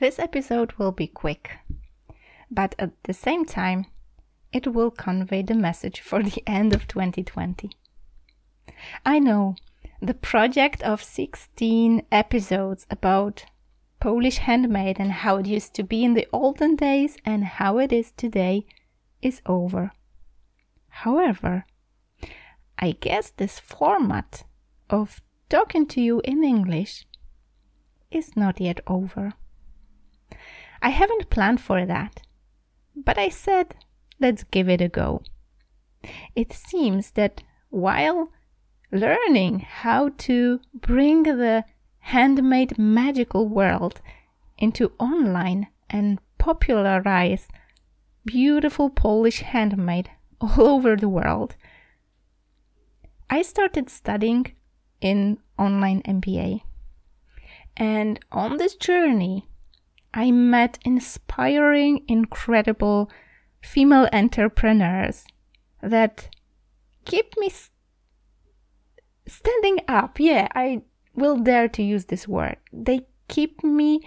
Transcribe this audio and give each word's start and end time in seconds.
This 0.00 0.20
episode 0.20 0.74
will 0.74 0.92
be 0.92 1.08
quick, 1.08 1.58
but 2.48 2.76
at 2.78 2.92
the 3.02 3.12
same 3.12 3.44
time, 3.44 3.86
it 4.52 4.68
will 4.68 4.92
convey 4.92 5.42
the 5.42 5.56
message 5.56 6.00
for 6.00 6.22
the 6.22 6.40
end 6.46 6.72
of 6.72 6.86
2020. 6.86 7.72
I 9.04 9.18
know 9.18 9.56
the 10.00 10.14
project 10.14 10.82
of 10.82 11.02
16 11.02 12.02
episodes 12.12 12.86
about 12.88 13.46
Polish 13.98 14.38
handmade 14.38 15.00
and 15.00 15.10
how 15.10 15.38
it 15.38 15.46
used 15.46 15.74
to 15.74 15.82
be 15.82 16.04
in 16.04 16.14
the 16.14 16.28
olden 16.32 16.76
days 16.76 17.16
and 17.24 17.42
how 17.42 17.78
it 17.78 17.92
is 17.92 18.12
today 18.12 18.66
is 19.20 19.42
over. 19.46 19.90
However, 20.90 21.64
I 22.78 22.92
guess 22.92 23.32
this 23.32 23.58
format 23.58 24.44
of 24.88 25.20
talking 25.48 25.86
to 25.88 26.00
you 26.00 26.20
in 26.20 26.44
English 26.44 27.04
is 28.12 28.36
not 28.36 28.60
yet 28.60 28.78
over. 28.86 29.32
I 30.80 30.90
haven't 30.90 31.30
planned 31.30 31.60
for 31.60 31.84
that, 31.86 32.22
but 32.94 33.18
I 33.18 33.28
said, 33.28 33.74
let's 34.20 34.44
give 34.44 34.68
it 34.68 34.80
a 34.80 34.88
go. 34.88 35.22
It 36.34 36.52
seems 36.52 37.12
that 37.12 37.42
while 37.70 38.30
learning 38.92 39.60
how 39.60 40.10
to 40.18 40.60
bring 40.72 41.24
the 41.24 41.64
handmade 41.98 42.78
magical 42.78 43.48
world 43.48 44.00
into 44.56 44.92
online 44.98 45.66
and 45.90 46.20
popularize 46.38 47.48
beautiful 48.24 48.90
Polish 48.90 49.40
handmade 49.40 50.10
all 50.40 50.60
over 50.76 50.96
the 50.96 51.08
world, 51.08 51.56
I 53.28 53.42
started 53.42 53.90
studying 53.90 54.52
in 55.00 55.38
online 55.58 56.02
MBA. 56.02 56.62
And 57.76 58.18
on 58.32 58.56
this 58.56 58.74
journey, 58.74 59.48
I 60.14 60.30
met 60.30 60.78
inspiring, 60.84 62.04
incredible 62.08 63.10
female 63.62 64.08
entrepreneurs 64.12 65.24
that 65.82 66.28
keep 67.04 67.36
me 67.36 67.50
standing 69.26 69.80
up. 69.86 70.18
Yeah, 70.18 70.48
I 70.54 70.82
will 71.14 71.36
dare 71.36 71.68
to 71.68 71.82
use 71.82 72.06
this 72.06 72.26
word. 72.26 72.56
They 72.72 73.06
keep 73.28 73.62
me 73.62 74.00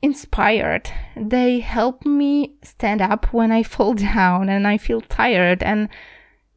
inspired. 0.00 0.90
They 1.16 1.60
help 1.60 2.04
me 2.04 2.56
stand 2.62 3.00
up 3.00 3.32
when 3.32 3.52
I 3.52 3.62
fall 3.62 3.94
down 4.14 4.48
and 4.48 4.66
I 4.66 4.78
feel 4.78 5.00
tired 5.00 5.62
and 5.62 5.88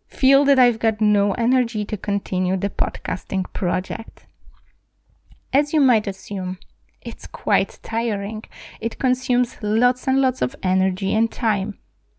feel 0.07 0.45
that 0.45 0.59
I've 0.59 0.79
got 0.79 1.01
no 1.01 1.33
energy 1.33 1.85
to 1.85 1.97
continue 1.97 2.57
the 2.57 2.69
podcasting 2.69 3.45
project. 3.53 4.25
As 5.53 5.73
you 5.73 5.79
might 5.79 6.07
assume, 6.07 6.57
it's 7.05 7.27
quite 7.27 7.79
tiring. 7.81 8.43
It 8.81 8.99
consumes 8.99 9.57
lots 9.61 10.07
and 10.07 10.19
lots 10.19 10.41
of 10.41 10.57
energy 10.61 11.13
and 11.13 11.31
time. 11.31 11.77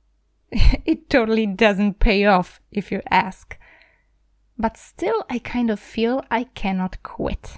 it 0.50 1.10
totally 1.10 1.46
doesn't 1.46 1.98
pay 1.98 2.24
off 2.24 2.60
if 2.72 2.90
you 2.90 3.02
ask 3.10 3.58
but 4.58 4.76
still 4.76 5.24
I 5.28 5.38
kind 5.38 5.70
of 5.70 5.80
feel 5.80 6.24
I 6.30 6.44
cannot 6.44 7.02
quit. 7.02 7.56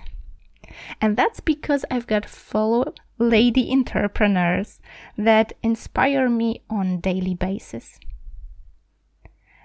And 1.01 1.17
that's 1.17 1.41
because 1.41 1.85
I've 1.91 2.07
got 2.07 2.27
follow 2.27 2.95
lady 3.19 3.73
entrepreneurs 3.73 4.81
that 5.17 5.53
inspire 5.63 6.29
me 6.29 6.63
on 6.69 7.01
daily 7.01 7.35
basis. 7.35 7.99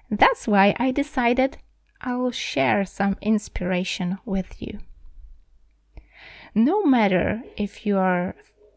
That's 0.09 0.47
why 0.47 0.75
I 0.79 0.91
decided 0.91 1.57
I'll 2.01 2.31
share 2.31 2.85
some 2.85 3.17
inspiration 3.21 4.19
with 4.25 4.61
you. 4.61 4.79
No 6.55 6.83
matter 6.83 7.43
if 7.57 7.85
you're 7.85 8.35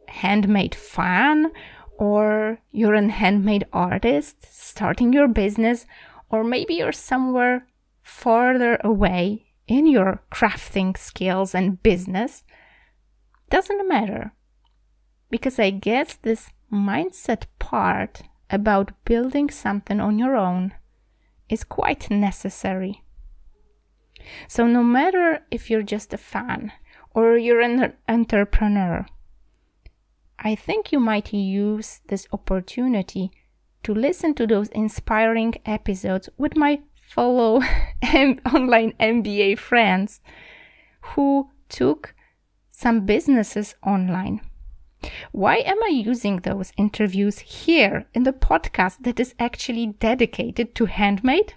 handmade 0.08 0.74
fan 0.74 1.52
or 1.98 2.58
you're 2.72 2.94
a 2.94 3.08
handmade 3.10 3.66
artist 3.72 4.36
starting 4.50 5.12
your 5.12 5.28
business 5.28 5.86
or 6.30 6.42
maybe 6.42 6.74
you're 6.74 6.92
somewhere 6.92 7.66
further 8.02 8.78
away 8.82 9.46
in 9.66 9.86
your 9.86 10.22
crafting 10.32 10.96
skills 10.96 11.54
and 11.54 11.82
business 11.82 12.44
doesn't 13.50 13.88
matter. 13.88 14.32
Because 15.30 15.58
I 15.58 15.70
guess 15.70 16.14
this 16.14 16.50
mindset 16.72 17.44
part 17.58 18.22
about 18.50 18.92
building 19.04 19.50
something 19.50 20.00
on 20.00 20.18
your 20.18 20.36
own 20.36 20.72
is 21.48 21.64
quite 21.64 22.10
necessary. 22.10 23.02
So, 24.48 24.66
no 24.66 24.82
matter 24.82 25.40
if 25.50 25.70
you're 25.70 25.82
just 25.82 26.12
a 26.12 26.18
fan 26.18 26.72
or 27.16 27.38
you're 27.38 27.62
an 27.62 27.94
entrepreneur, 28.06 29.06
I 30.38 30.54
think 30.54 30.92
you 30.92 31.00
might 31.00 31.32
use 31.32 32.00
this 32.08 32.28
opportunity 32.30 33.32
to 33.84 33.94
listen 33.94 34.34
to 34.34 34.46
those 34.46 34.68
inspiring 34.68 35.54
episodes 35.64 36.28
with 36.36 36.56
my 36.56 36.80
fellow 36.94 37.62
online 38.52 38.92
MBA 39.00 39.58
friends 39.58 40.20
who 41.00 41.48
took 41.70 42.14
some 42.70 43.06
businesses 43.06 43.74
online. 43.82 44.42
Why 45.32 45.56
am 45.64 45.82
I 45.82 45.88
using 45.88 46.40
those 46.40 46.72
interviews 46.76 47.38
here 47.38 48.06
in 48.12 48.24
the 48.24 48.32
podcast 48.32 49.04
that 49.04 49.18
is 49.18 49.34
actually 49.38 49.86
dedicated 49.86 50.74
to 50.74 50.84
handmade? 50.84 51.54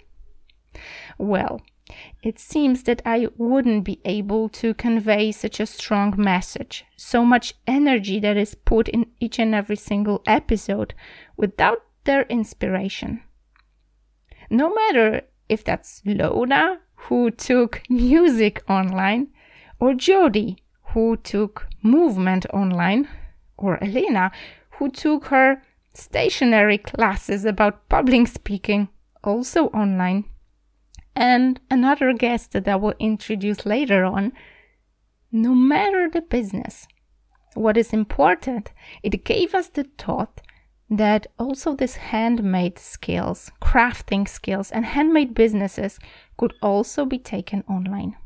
Well, 1.18 1.60
it 2.22 2.38
seems 2.38 2.84
that 2.84 3.02
I 3.04 3.28
wouldn't 3.36 3.84
be 3.84 4.00
able 4.04 4.48
to 4.50 4.74
convey 4.74 5.32
such 5.32 5.60
a 5.60 5.66
strong 5.66 6.14
message, 6.16 6.84
so 6.96 7.24
much 7.24 7.54
energy 7.66 8.20
that 8.20 8.36
is 8.36 8.54
put 8.54 8.88
in 8.88 9.06
each 9.20 9.38
and 9.38 9.54
every 9.54 9.76
single 9.76 10.22
episode 10.26 10.94
without 11.36 11.78
their 12.04 12.22
inspiration. 12.22 13.22
No 14.50 14.74
matter 14.74 15.22
if 15.48 15.64
that's 15.64 16.02
Lona, 16.04 16.80
who 16.94 17.30
took 17.30 17.82
music 17.88 18.62
online, 18.68 19.28
or 19.78 19.94
Jody, 19.94 20.58
who 20.92 21.16
took 21.16 21.66
movement 21.82 22.46
online, 22.52 23.08
or 23.56 23.82
Elena, 23.82 24.30
who 24.72 24.90
took 24.90 25.26
her 25.26 25.62
stationary 25.92 26.78
classes 26.78 27.44
about 27.44 27.88
public 27.88 28.28
speaking 28.28 28.88
also 29.22 29.66
online, 29.68 30.24
and 31.14 31.60
another 31.70 32.12
guest 32.12 32.52
that 32.52 32.68
I 32.68 32.76
will 32.76 32.94
introduce 32.98 33.66
later 33.66 34.04
on. 34.04 34.32
No 35.32 35.54
matter 35.54 36.08
the 36.08 36.22
business, 36.22 36.86
what 37.54 37.76
is 37.76 37.92
important, 37.92 38.72
it 39.02 39.24
gave 39.24 39.54
us 39.54 39.68
the 39.68 39.84
thought 39.98 40.40
that 40.88 41.28
also 41.38 41.74
these 41.74 41.96
handmade 41.96 42.78
skills, 42.78 43.50
crafting 43.62 44.28
skills, 44.28 44.70
and 44.72 44.84
handmade 44.84 45.34
businesses 45.34 45.98
could 46.36 46.52
also 46.60 47.04
be 47.04 47.18
taken 47.18 47.62
online. 47.68 48.16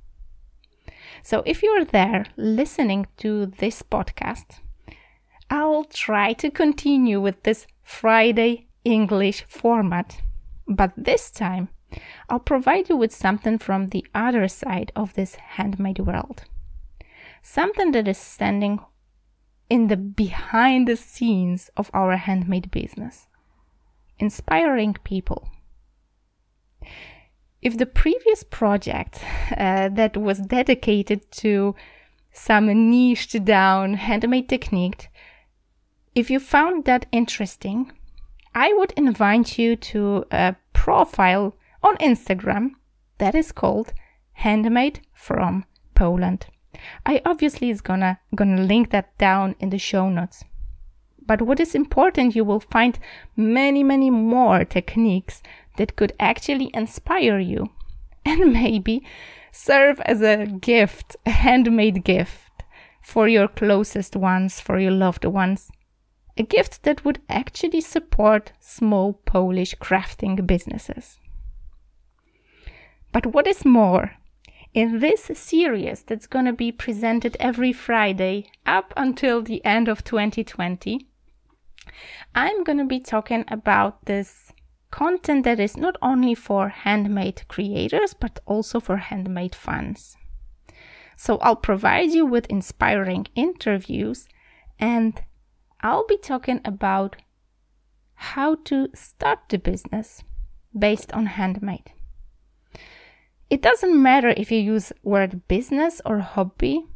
So 1.23 1.43
if 1.45 1.63
you're 1.63 1.85
there 1.85 2.27
listening 2.37 3.07
to 3.19 3.47
this 3.47 3.83
podcast, 3.83 4.61
I'll 5.51 5.85
try 5.85 6.33
to 6.35 6.51
continue 6.51 7.21
with 7.21 7.43
this 7.43 7.67
Friday 7.83 8.69
English 8.85 9.45
format, 9.47 10.23
but 10.67 10.93
this 10.97 11.31
time 11.31 11.69
I'll 12.29 12.41
provide 12.41 12.89
you 12.89 12.97
with 12.97 13.15
something 13.15 13.59
from 13.59 13.89
the 13.89 14.07
other 14.15 14.49
side 14.49 14.93
of 14.97 15.15
this 15.15 15.35
handmade 15.35 16.01
world. 16.01 16.45
Something 17.43 17.93
that 17.93 18.09
is 18.09 18.19
standing 18.19 18.81
in 19.69 19.89
the 19.89 19.97
behind 19.97 20.89
the 20.89 20.97
scenes 20.97 21.71
of 21.77 21.91
our 21.93 22.17
handmade 22.17 22.71
business, 22.71 23.27
inspiring 24.19 24.97
people. 25.05 25.49
If 27.63 27.79
the 27.79 27.87
previous 27.87 28.45
project 28.45 29.21
uh, 29.57 29.89
that 29.89 30.17
was 30.17 30.39
dedicated 30.39 31.31
to 31.33 31.75
some 32.31 32.67
niched 32.91 33.45
down 33.45 33.95
handmade 33.95 34.49
technique, 34.49 35.09
if 36.15 36.31
you 36.31 36.39
found 36.39 36.85
that 36.85 37.07
interesting, 37.11 37.93
I 38.55 38.73
would 38.75 38.93
invite 38.97 39.59
you 39.59 39.77
to 39.77 40.25
a 40.31 40.57
profile 40.73 41.55
on 41.85 41.97
Instagram 41.99 42.71
that 43.19 43.35
is 43.35 43.53
called 43.53 43.93
Handmade 44.33 45.01
from 45.13 45.65
Poland. 45.95 46.47
I 47.07 47.21
obviously 47.25 47.71
is 47.71 47.83
gonna 47.83 48.19
gonna 48.35 48.63
link 48.63 48.91
that 48.91 49.17
down 49.19 49.55
in 49.61 49.71
the 49.71 49.79
show 49.79 50.09
notes. 50.09 50.45
But 51.27 51.43
what 51.43 51.61
is 51.61 51.75
important, 51.75 52.35
you 52.35 52.45
will 52.45 52.61
find 52.61 52.99
many, 53.37 53.83
many 53.83 54.11
more 54.11 54.65
techniques 54.65 55.43
that 55.77 55.97
could 55.97 56.13
actually 56.19 56.71
inspire 56.75 57.39
you 57.39 57.71
and 58.25 58.53
maybe 58.53 59.07
serve 59.53 60.01
as 60.01 60.23
a 60.23 60.47
gift, 60.47 61.17
a 61.27 61.31
handmade 61.31 62.03
gift 62.03 62.63
for 63.03 63.29
your 63.29 63.47
closest 63.47 64.17
ones, 64.17 64.59
for 64.59 64.79
your 64.79 64.91
loved 64.91 65.25
ones. 65.25 65.71
A 66.37 66.43
gift 66.43 66.83
that 66.83 67.05
would 67.05 67.21
actually 67.29 67.81
support 67.81 68.53
small 68.59 69.13
Polish 69.25 69.75
crafting 69.77 70.47
businesses. 70.47 71.21
But 73.15 73.27
what 73.27 73.47
is 73.47 73.65
more, 73.65 74.17
In 74.75 74.99
this 74.99 75.31
series 75.35 76.03
that's 76.03 76.27
going 76.27 76.47
to 76.47 76.53
be 76.53 76.73
presented 76.73 77.37
every 77.39 77.73
Friday 77.73 78.51
up 78.67 78.93
until 78.97 79.41
the 79.41 79.65
end 79.65 79.87
of 79.87 80.03
2020, 80.03 81.07
I'm 82.35 82.65
going 82.65 82.79
to 82.79 82.85
be 82.85 82.99
talking 82.99 83.45
about 83.47 84.07
this 84.07 84.53
content 84.91 85.45
that 85.45 85.61
is 85.61 85.77
not 85.77 85.95
only 86.03 86.35
for 86.35 86.71
handmade 86.71 87.47
creators 87.47 88.15
but 88.15 88.41
also 88.47 88.81
for 88.81 88.97
handmade 88.97 89.55
fans. 89.55 90.17
So 91.17 91.39
I'll 91.39 91.55
provide 91.71 92.11
you 92.11 92.27
with 92.27 92.51
inspiring 92.51 93.29
interviews 93.37 94.27
and 94.81 95.23
I'll 95.83 96.07
be 96.09 96.19
talking 96.19 96.61
about 96.65 97.15
how 98.15 98.57
to 98.65 98.89
start 98.93 99.39
the 99.49 99.59
business 99.59 100.25
based 100.77 101.13
on 101.13 101.27
handmade. 101.27 101.94
It 103.55 103.63
doesn't 103.63 104.03
matter 104.03 104.31
if 104.31 104.51
you 104.51 104.59
use 104.59 104.93
word 105.05 105.47
business 105.47 106.03
or 106.05 106.19
hobby. 106.19 106.87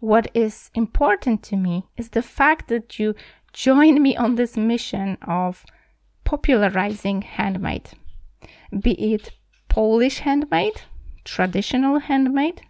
What 0.00 0.30
is 0.32 0.70
important 0.74 1.42
to 1.42 1.56
me 1.56 1.84
is 1.98 2.08
the 2.08 2.22
fact 2.22 2.68
that 2.68 2.98
you 2.98 3.14
join 3.52 4.02
me 4.02 4.16
on 4.16 4.36
this 4.36 4.56
mission 4.56 5.18
of 5.28 5.66
popularizing 6.24 7.20
handmade, 7.20 7.90
be 8.80 8.92
it 9.12 9.32
Polish 9.68 10.20
handmade, 10.20 10.80
traditional 11.22 11.98
handmade, 11.98 12.62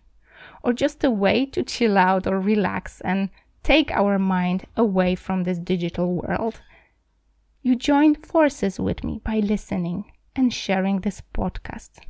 or 0.65 0.73
just 0.73 1.05
a 1.05 1.11
way 1.13 1.47
to 1.47 1.63
chill 1.63 1.97
out 1.97 2.27
or 2.27 2.41
relax 2.41 3.01
and 3.03 3.31
take 3.63 3.93
our 3.93 4.19
mind 4.19 4.67
away 4.77 5.15
from 5.15 5.45
this 5.45 5.61
digital 5.61 6.13
world. 6.17 6.61
You 7.63 7.77
join 7.77 8.17
forces 8.17 8.81
with 8.81 9.05
me 9.05 9.21
by 9.23 9.37
listening 9.37 10.11
and 10.35 10.53
sharing 10.53 11.03
this 11.03 11.23
podcast. 11.33 12.01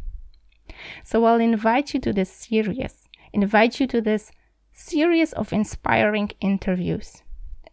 So 1.03 1.25
I'll 1.25 1.41
invite 1.41 1.95
you 1.95 2.01
to 2.01 2.13
this 2.13 2.31
series, 2.31 3.09
invite 3.33 3.81
you 3.81 3.87
to 3.89 4.01
this 4.01 4.33
series 4.73 5.33
of 5.33 5.53
inspiring 5.53 6.31
interviews. 6.41 7.23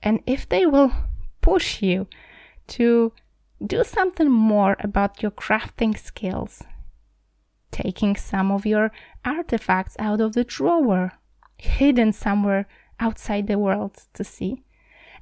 And 0.03 0.21
if 0.25 0.47
they 0.47 0.65
will 0.65 0.91
push 1.41 1.81
you 1.81 2.07
to 2.67 3.11
do 3.65 3.83
something 3.83 4.29
more 4.29 4.75
about 4.79 5.21
your 5.21 5.31
crafting 5.31 5.97
skills, 5.97 6.63
taking 7.71 8.15
some 8.15 8.51
of 8.51 8.65
your 8.65 8.91
artifacts 9.23 9.95
out 9.99 10.21
of 10.21 10.33
the 10.33 10.43
drawer, 10.43 11.13
hidden 11.57 12.11
somewhere 12.11 12.67
outside 12.99 13.47
the 13.47 13.59
world 13.59 14.03
to 14.13 14.23
see. 14.23 14.63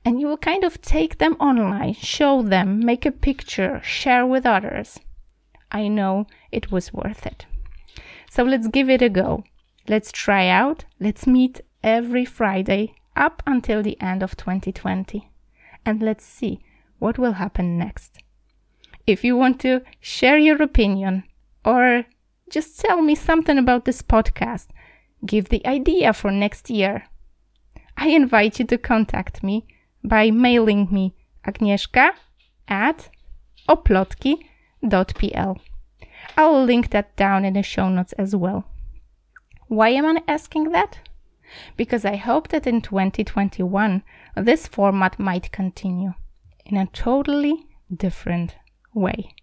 And 0.05 0.21
you 0.21 0.27
will 0.27 0.37
kind 0.37 0.63
of 0.63 0.81
take 0.81 1.17
them 1.17 1.33
online, 1.39 1.93
show 1.93 2.41
them, 2.41 2.79
make 2.79 3.05
a 3.05 3.11
picture, 3.11 3.81
share 3.83 4.25
with 4.25 4.45
others. 4.45 4.99
I 5.71 5.87
know 5.87 6.27
it 6.51 6.71
was 6.71 6.93
worth 6.93 7.25
it. 7.25 7.45
So 8.29 8.43
let's 8.43 8.67
give 8.67 8.89
it 8.89 9.01
a 9.01 9.09
go. 9.09 9.43
Let's 9.87 10.11
try 10.11 10.47
out. 10.47 10.85
Let's 10.99 11.25
meet 11.25 11.61
every 11.83 12.25
Friday 12.25 12.93
up 13.15 13.41
until 13.45 13.81
the 13.81 13.99
end 13.99 14.23
of 14.23 14.37
2020. 14.37 15.29
And 15.85 16.01
let's 16.01 16.25
see 16.25 16.59
what 16.99 17.17
will 17.17 17.33
happen 17.33 17.77
next. 17.77 18.19
If 19.07 19.23
you 19.23 19.35
want 19.35 19.59
to 19.61 19.81
share 19.99 20.37
your 20.37 20.61
opinion 20.61 21.23
or 21.65 22.05
just 22.49 22.79
tell 22.79 23.01
me 23.01 23.15
something 23.15 23.57
about 23.57 23.85
this 23.85 24.01
podcast, 24.01 24.67
give 25.25 25.49
the 25.49 25.65
idea 25.65 26.13
for 26.13 26.31
next 26.31 26.69
year. 26.69 27.05
I 27.97 28.09
invite 28.09 28.59
you 28.59 28.65
to 28.65 28.77
contact 28.77 29.43
me 29.43 29.65
by 30.03 30.31
mailing 30.31 30.87
me 30.91 31.15
agnieszka 31.45 32.11
at 32.67 33.09
oplotki.pl. 33.67 35.57
I'll 36.37 36.63
link 36.63 36.91
that 36.91 37.15
down 37.15 37.45
in 37.45 37.53
the 37.53 37.63
show 37.63 37.89
notes 37.89 38.13
as 38.13 38.35
well. 38.35 38.65
Why 39.67 39.89
am 39.89 40.05
I 40.05 40.23
asking 40.27 40.71
that? 40.71 40.99
Because 41.77 42.05
I 42.05 42.15
hope 42.15 42.49
that 42.49 42.67
in 42.67 42.81
2021 42.81 44.03
this 44.35 44.67
format 44.67 45.19
might 45.19 45.51
continue 45.51 46.13
in 46.65 46.77
a 46.77 46.87
totally 46.87 47.67
different 47.95 48.55
way. 48.93 49.33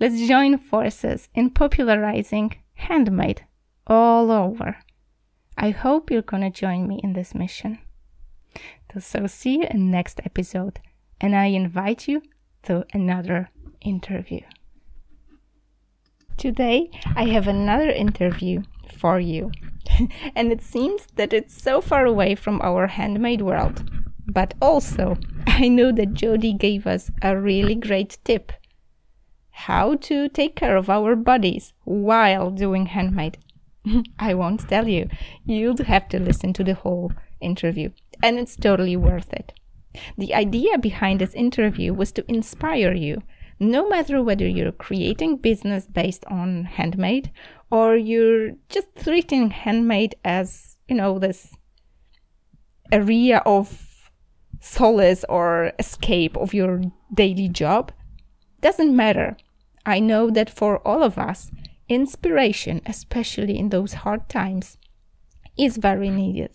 Let's 0.00 0.26
join 0.26 0.58
forces 0.58 1.28
in 1.34 1.50
popularizing 1.50 2.56
handmade 2.74 3.44
all 3.86 4.30
over. 4.30 4.78
I 5.56 5.70
hope 5.70 6.10
you're 6.10 6.22
gonna 6.22 6.50
join 6.50 6.86
me 6.86 7.00
in 7.02 7.12
this 7.12 7.34
mission. 7.34 7.78
So 8.98 9.26
see 9.26 9.58
you 9.58 9.66
in 9.70 9.90
next 9.90 10.20
episode 10.24 10.80
and 11.20 11.34
I 11.34 11.46
invite 11.46 12.08
you 12.08 12.22
to 12.64 12.84
another 12.92 13.50
interview. 13.80 14.40
Today, 16.36 16.90
I 17.14 17.24
have 17.26 17.48
another 17.48 17.90
interview 17.90 18.62
for 18.98 19.18
you. 19.18 19.52
and 20.34 20.52
it 20.52 20.62
seems 20.62 21.06
that 21.16 21.32
it's 21.32 21.60
so 21.60 21.80
far 21.80 22.04
away 22.04 22.34
from 22.34 22.60
our 22.62 22.86
handmade 22.86 23.42
world. 23.42 23.88
But 24.26 24.54
also, 24.60 25.16
I 25.46 25.68
know 25.68 25.92
that 25.92 26.14
Jody 26.14 26.52
gave 26.52 26.86
us 26.86 27.10
a 27.22 27.36
really 27.36 27.74
great 27.74 28.18
tip 28.24 28.52
how 29.56 29.94
to 29.94 30.28
take 30.28 30.54
care 30.54 30.76
of 30.76 30.90
our 30.90 31.16
bodies 31.16 31.72
while 31.84 32.50
doing 32.50 32.86
handmade. 32.86 33.38
I 34.18 34.34
won't 34.34 34.68
tell 34.68 34.86
you. 34.86 35.08
You'll 35.46 35.82
have 35.84 36.08
to 36.10 36.18
listen 36.18 36.52
to 36.54 36.64
the 36.64 36.74
whole 36.74 37.10
interview, 37.40 37.90
and 38.22 38.38
it's 38.38 38.54
totally 38.54 38.96
worth 38.96 39.32
it. 39.32 39.54
The 40.18 40.34
idea 40.34 40.76
behind 40.76 41.20
this 41.20 41.32
interview 41.32 41.94
was 41.94 42.12
to 42.12 42.24
inspire 42.30 42.92
you 42.92 43.22
no 43.58 43.88
matter 43.88 44.22
whether 44.22 44.46
you're 44.46 44.72
creating 44.72 45.38
business 45.38 45.86
based 45.86 46.24
on 46.26 46.64
handmade 46.64 47.30
or 47.70 47.96
you're 47.96 48.52
just 48.68 48.88
treating 49.02 49.50
handmade 49.50 50.14
as, 50.24 50.76
you 50.88 50.96
know, 50.96 51.18
this 51.18 51.54
area 52.92 53.42
of 53.46 54.10
solace 54.60 55.24
or 55.28 55.72
escape 55.78 56.36
of 56.36 56.54
your 56.54 56.82
daily 57.12 57.48
job, 57.48 57.92
doesn't 58.60 58.94
matter. 58.94 59.36
I 59.84 60.00
know 60.00 60.30
that 60.30 60.50
for 60.50 60.78
all 60.86 61.02
of 61.02 61.18
us, 61.18 61.50
inspiration, 61.88 62.82
especially 62.86 63.58
in 63.58 63.68
those 63.68 63.94
hard 63.94 64.28
times, 64.28 64.76
is 65.58 65.76
very 65.76 66.10
needed. 66.10 66.50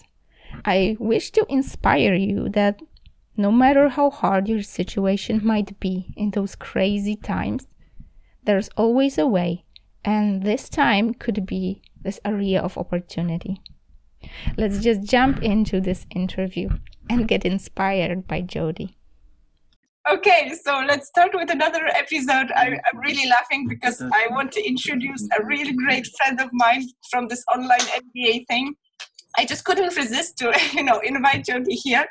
I 0.65 0.97
wish 1.00 1.31
to 1.31 1.45
inspire 1.50 2.13
you 2.13 2.50
that 2.50 2.81
no 3.42 3.52
matter 3.52 3.90
how 3.90 4.10
hard 4.12 4.48
your 4.48 4.62
situation 4.62 5.42
might 5.44 5.80
be 5.80 6.14
in 6.16 6.32
those 6.32 6.56
crazy 6.56 7.16
times, 7.16 7.68
there's 8.44 8.70
always 8.78 9.18
a 9.18 9.28
way, 9.28 9.66
and 10.06 10.44
this 10.44 10.70
time 10.70 11.14
could 11.14 11.46
be 11.46 11.82
this 12.02 12.20
area 12.24 12.62
of 12.62 12.78
opportunity. 12.78 13.62
Let's 14.58 14.80
just 14.80 15.04
jump 15.04 15.42
into 15.42 15.82
this 15.82 16.06
interview 16.16 16.70
and 17.10 17.28
get 17.28 17.46
inspired 17.46 18.28
by 18.28 18.42
Jody. 18.42 18.98
Okay, 20.10 20.52
so 20.64 20.83
let's 20.88 21.07
start 21.07 21.31
with 21.33 21.52
another 21.52 21.86
episode. 21.88 22.52
I, 22.56 22.80
am 22.92 23.00
really 23.00 23.30
laughing 23.30 23.68
because 23.68 24.02
I 24.02 24.28
want 24.31 24.52
to 24.54 24.68
introduce 24.68 25.28
a 25.38 25.44
really 25.45 25.74
great 25.74 26.07
friend 26.18 26.40
of 26.42 26.50
mine 26.54 26.88
from 27.10 27.28
this 27.28 27.44
online 27.54 27.80
MBA 27.80 28.48
thing. 28.48 28.74
I 29.38 29.45
just 29.45 29.64
couldn't 29.64 29.95
resist 29.95 30.38
to, 30.40 30.54
you 30.74 30.83
know, 30.83 31.00
invite 31.00 31.45
Jody 31.45 31.76
here 31.76 32.06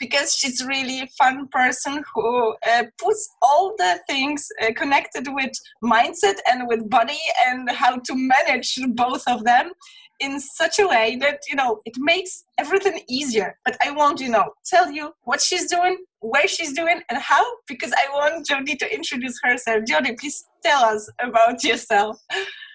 because 0.00 0.34
she's 0.34 0.64
really 0.66 1.00
a 1.00 1.06
fun 1.18 1.46
person 1.48 2.02
who 2.14 2.56
uh, 2.68 2.84
puts 2.98 3.28
all 3.42 3.74
the 3.78 4.00
things 4.08 4.48
uh, 4.62 4.72
connected 4.74 5.28
with 5.28 5.52
mindset 5.84 6.38
and 6.50 6.66
with 6.66 6.88
body 6.90 7.20
and 7.46 7.70
how 7.70 7.96
to 7.98 8.14
manage 8.14 8.76
both 8.94 9.22
of 9.28 9.44
them 9.44 9.70
in 10.18 10.38
such 10.38 10.78
a 10.78 10.86
way 10.86 11.16
that 11.20 11.40
you 11.48 11.56
know 11.56 11.80
it 11.84 11.94
makes 11.98 12.44
everything 12.58 13.00
easier. 13.08 13.58
But 13.64 13.76
i 13.84 13.90
won't 13.90 14.20
you 14.20 14.28
know 14.28 14.52
tell 14.64 14.90
you 14.90 15.12
what 15.22 15.40
she's 15.40 15.66
doing 15.70 15.96
where 16.20 16.46
she's 16.46 16.72
doing 16.74 17.00
and 17.08 17.18
how 17.18 17.44
because 17.66 17.92
i 17.92 18.06
want 18.12 18.46
jody 18.46 18.76
to 18.76 18.94
introduce 18.94 19.38
herself. 19.42 19.84
Jody 19.86 20.14
please 20.18 20.44
tell 20.62 20.84
us 20.84 21.10
about 21.20 21.64
yourself 21.64 22.18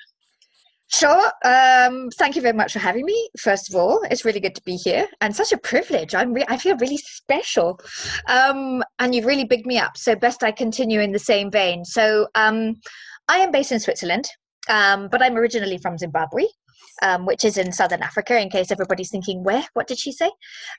Sure. 0.98 1.30
Um, 1.44 2.10
thank 2.18 2.38
you 2.38 2.42
very 2.42 2.56
much 2.56 2.72
for 2.72 2.80
having 2.80 3.06
me. 3.06 3.30
First 3.38 3.68
of 3.70 3.76
all, 3.76 4.02
it's 4.10 4.24
really 4.24 4.40
good 4.40 4.56
to 4.56 4.62
be 4.64 4.78
here, 4.78 5.08
and 5.20 5.36
such 5.36 5.52
a 5.52 5.58
privilege. 5.58 6.16
I'm 6.16 6.32
re- 6.32 6.46
I 6.48 6.56
feel 6.58 6.78
really 6.78 6.96
special, 6.98 7.82
um, 8.30 8.82
and 9.00 9.14
you've 9.14 9.26
really 9.26 9.44
bigged 9.44 9.66
me 9.66 9.78
up. 9.78 9.98
So 9.98 10.16
best 10.16 10.42
I 10.42 10.52
continue 10.52 11.02
in 11.02 11.12
the 11.12 11.20
same 11.20 11.52
vein. 11.52 11.84
So 11.84 12.28
um, 12.36 12.76
I 13.28 13.40
am 13.40 13.52
based 13.52 13.74
in 13.74 13.82
Switzerland, 13.82 14.24
um, 14.70 15.10
but 15.12 15.22
I'm 15.22 15.36
originally 15.36 15.80
from 15.80 15.98
Zimbabwe. 15.98 16.46
Um, 17.02 17.26
which 17.26 17.44
is 17.44 17.58
in 17.58 17.74
southern 17.74 18.02
Africa, 18.02 18.40
in 18.40 18.50
case 18.50 18.72
everybody's 18.72 19.10
thinking, 19.12 19.44
where? 19.44 19.66
What 19.74 19.86
did 19.86 20.00
she 20.00 20.14
say? 20.14 20.32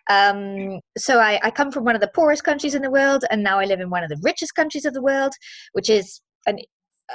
Um, 0.08 0.80
so 0.96 1.18
I, 1.20 1.38
I 1.42 1.50
come 1.50 1.70
from 1.70 1.84
one 1.84 1.94
of 1.94 2.00
the 2.00 2.08
poorest 2.14 2.42
countries 2.42 2.74
in 2.74 2.80
the 2.80 2.90
world, 2.90 3.26
and 3.30 3.42
now 3.42 3.58
I 3.58 3.66
live 3.66 3.80
in 3.80 3.90
one 3.90 4.02
of 4.02 4.08
the 4.08 4.18
richest 4.22 4.54
countries 4.54 4.86
of 4.86 4.94
the 4.94 5.02
world, 5.02 5.34
which 5.72 5.90
is 5.90 6.22
an 6.46 6.58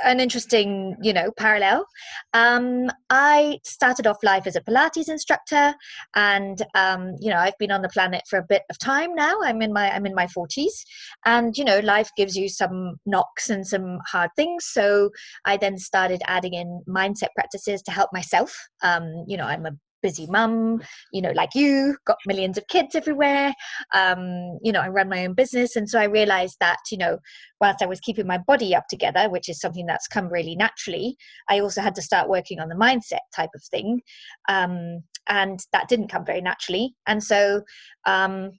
an 0.03 0.19
interesting, 0.19 0.95
you 1.01 1.13
know, 1.13 1.31
parallel. 1.37 1.85
Um, 2.33 2.89
I 3.09 3.59
started 3.63 4.07
off 4.07 4.23
life 4.23 4.47
as 4.47 4.55
a 4.55 4.61
Pilates 4.61 5.09
instructor, 5.09 5.73
and 6.15 6.61
um, 6.75 7.15
you 7.19 7.29
know, 7.29 7.37
I've 7.37 7.57
been 7.57 7.71
on 7.71 7.81
the 7.81 7.89
planet 7.89 8.21
for 8.29 8.39
a 8.39 8.45
bit 8.47 8.63
of 8.69 8.79
time 8.79 9.13
now. 9.15 9.33
I'm 9.43 9.61
in 9.61 9.73
my 9.73 9.91
I'm 9.91 10.05
in 10.05 10.15
my 10.15 10.27
forties, 10.27 10.85
and 11.25 11.57
you 11.57 11.65
know, 11.65 11.79
life 11.79 12.09
gives 12.17 12.35
you 12.35 12.49
some 12.49 12.95
knocks 13.05 13.49
and 13.49 13.65
some 13.65 13.99
hard 14.07 14.29
things. 14.35 14.65
So 14.65 15.09
I 15.45 15.57
then 15.57 15.77
started 15.77 16.21
adding 16.25 16.53
in 16.53 16.81
mindset 16.87 17.29
practices 17.35 17.81
to 17.83 17.91
help 17.91 18.09
myself. 18.13 18.55
Um, 18.83 19.25
you 19.27 19.37
know, 19.37 19.45
I'm 19.45 19.65
a 19.65 19.71
busy 20.01 20.27
mum, 20.27 20.81
you 21.11 21.21
know, 21.21 21.31
like 21.31 21.55
you, 21.55 21.97
got 22.05 22.17
millions 22.25 22.57
of 22.57 22.67
kids 22.67 22.95
everywhere. 22.95 23.53
Um, 23.93 24.57
you 24.61 24.71
know, 24.71 24.81
I 24.81 24.89
run 24.89 25.09
my 25.09 25.25
own 25.25 25.33
business. 25.33 25.75
And 25.75 25.89
so 25.89 25.99
I 25.99 26.05
realized 26.05 26.57
that, 26.59 26.79
you 26.91 26.97
know, 26.97 27.17
whilst 27.59 27.81
I 27.81 27.85
was 27.85 27.99
keeping 27.99 28.27
my 28.27 28.37
body 28.39 28.75
up 28.75 28.85
together, 28.89 29.29
which 29.29 29.49
is 29.49 29.59
something 29.59 29.85
that's 29.85 30.07
come 30.07 30.27
really 30.27 30.55
naturally, 30.55 31.15
I 31.49 31.59
also 31.59 31.81
had 31.81 31.95
to 31.95 32.01
start 32.01 32.29
working 32.29 32.59
on 32.59 32.69
the 32.69 32.75
mindset 32.75 33.19
type 33.35 33.51
of 33.55 33.63
thing. 33.71 34.01
Um, 34.49 35.03
and 35.27 35.59
that 35.71 35.87
didn't 35.87 36.09
come 36.09 36.25
very 36.25 36.41
naturally. 36.41 36.95
And 37.07 37.23
so 37.23 37.61
um, 38.05 38.51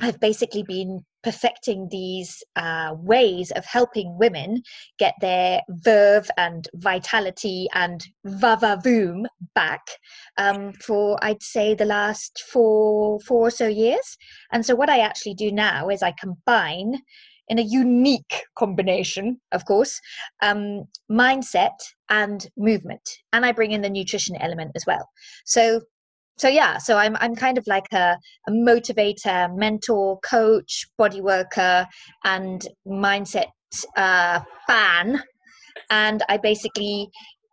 I've 0.00 0.20
basically 0.20 0.62
been 0.62 1.04
perfecting 1.26 1.88
these 1.90 2.44
uh, 2.54 2.94
ways 2.98 3.50
of 3.56 3.64
helping 3.64 4.16
women 4.16 4.62
get 4.96 5.12
their 5.20 5.60
verve 5.70 6.30
and 6.36 6.68
vitality 6.74 7.66
and 7.74 8.06
vavavoom 8.24 9.24
back 9.52 9.80
um, 10.36 10.72
for 10.74 11.18
I'd 11.22 11.42
say 11.42 11.74
the 11.74 11.84
last 11.84 12.44
four 12.52 13.18
four 13.26 13.48
or 13.48 13.50
so 13.50 13.66
years. 13.66 14.16
And 14.52 14.64
so 14.64 14.76
what 14.76 14.88
I 14.88 15.00
actually 15.00 15.34
do 15.34 15.50
now 15.50 15.88
is 15.88 16.00
I 16.00 16.12
combine 16.12 17.02
in 17.48 17.58
a 17.58 17.62
unique 17.62 18.44
combination, 18.56 19.40
of 19.50 19.64
course, 19.64 20.00
um, 20.42 20.84
mindset 21.10 21.78
and 22.08 22.46
movement, 22.56 23.08
and 23.32 23.44
I 23.44 23.50
bring 23.50 23.72
in 23.72 23.82
the 23.82 23.90
nutrition 23.90 24.36
element 24.36 24.70
as 24.76 24.84
well. 24.86 25.08
So 25.44 25.80
so 26.38 26.48
yeah 26.48 26.78
so 26.78 26.96
i'm 26.96 27.16
i'm 27.20 27.34
kind 27.34 27.58
of 27.58 27.66
like 27.66 27.86
a, 27.92 28.16
a 28.48 28.50
motivator 28.50 29.54
mentor 29.56 30.18
coach 30.20 30.86
body 30.98 31.20
worker 31.20 31.86
and 32.24 32.68
mindset 32.86 33.46
uh, 33.96 34.40
fan. 34.66 35.22
And 35.90 36.22
i 36.28 36.36
basically 36.36 37.08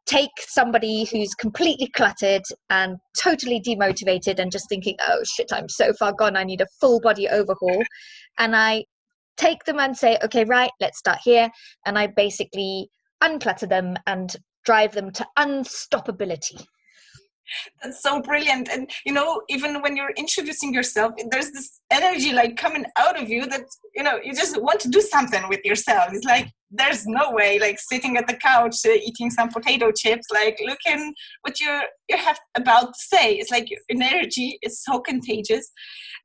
take 0.05 0.31
somebody 0.39 1.05
who's 1.05 1.33
completely 1.33 1.87
cluttered 1.95 2.43
and 2.69 2.97
totally 3.21 3.61
demotivated 3.61 4.37
and 4.37 4.51
just 4.51 4.67
thinking 4.67 4.97
oh 5.07 5.21
shit 5.23 5.51
i'm 5.53 5.69
so 5.69 5.93
far 5.93 6.13
gone 6.13 6.35
i 6.35 6.43
need 6.43 6.61
a 6.61 6.67
full 6.79 6.99
body 6.99 7.27
overhaul. 7.29 7.83
And 8.37 8.55
i 8.55 8.83
take 9.37 9.63
them 9.65 9.79
and 9.79 9.97
say 9.97 10.17
okay 10.23 10.43
right 10.45 10.71
let's 10.79 10.99
start 10.99 11.19
here. 11.23 11.49
And 11.85 11.97
i 11.97 12.07
basically 12.07 12.89
unclutter 13.23 13.67
them 13.67 13.95
and 14.07 14.35
drive 14.65 14.93
them 14.93 15.11
to 15.11 15.25
unstoppability 15.37 16.63
that's 17.81 18.01
so 18.01 18.21
brilliant. 18.21 18.69
And 18.69 18.89
you 19.05 19.13
know 19.13 19.41
even 19.49 19.81
when 19.81 19.95
you're 19.95 20.13
introducing 20.17 20.73
yourself 20.73 21.13
there's 21.31 21.51
this 21.51 21.81
energy 21.91 22.33
like 22.33 22.57
coming 22.57 22.85
out 22.97 23.21
of 23.21 23.29
you 23.29 23.45
that 23.47 23.65
you 23.95 24.03
know 24.03 24.19
you 24.23 24.33
just 24.33 24.59
want 24.61 24.79
to 24.81 24.89
do 24.89 25.01
something 25.01 25.47
with 25.49 25.63
yourself. 25.63 26.09
It's 26.11 26.25
like 26.25 26.49
there's 26.71 27.05
no 27.05 27.31
way 27.31 27.59
like 27.59 27.79
sitting 27.79 28.17
at 28.17 28.27
the 28.27 28.33
couch 28.33 28.77
uh, 28.85 28.91
eating 28.91 29.29
some 29.29 29.49
potato 29.49 29.91
chips 29.91 30.25
like 30.33 30.59
looking 30.65 31.13
what 31.41 31.59
you 31.59 31.81
you 32.09 32.17
have 32.17 32.39
about 32.55 32.87
to 32.87 32.99
say. 32.99 33.35
It's 33.35 33.51
like 33.51 33.69
your 33.69 33.79
energy 33.89 34.59
is 34.61 34.83
so 34.83 34.99
contagious. 34.99 35.71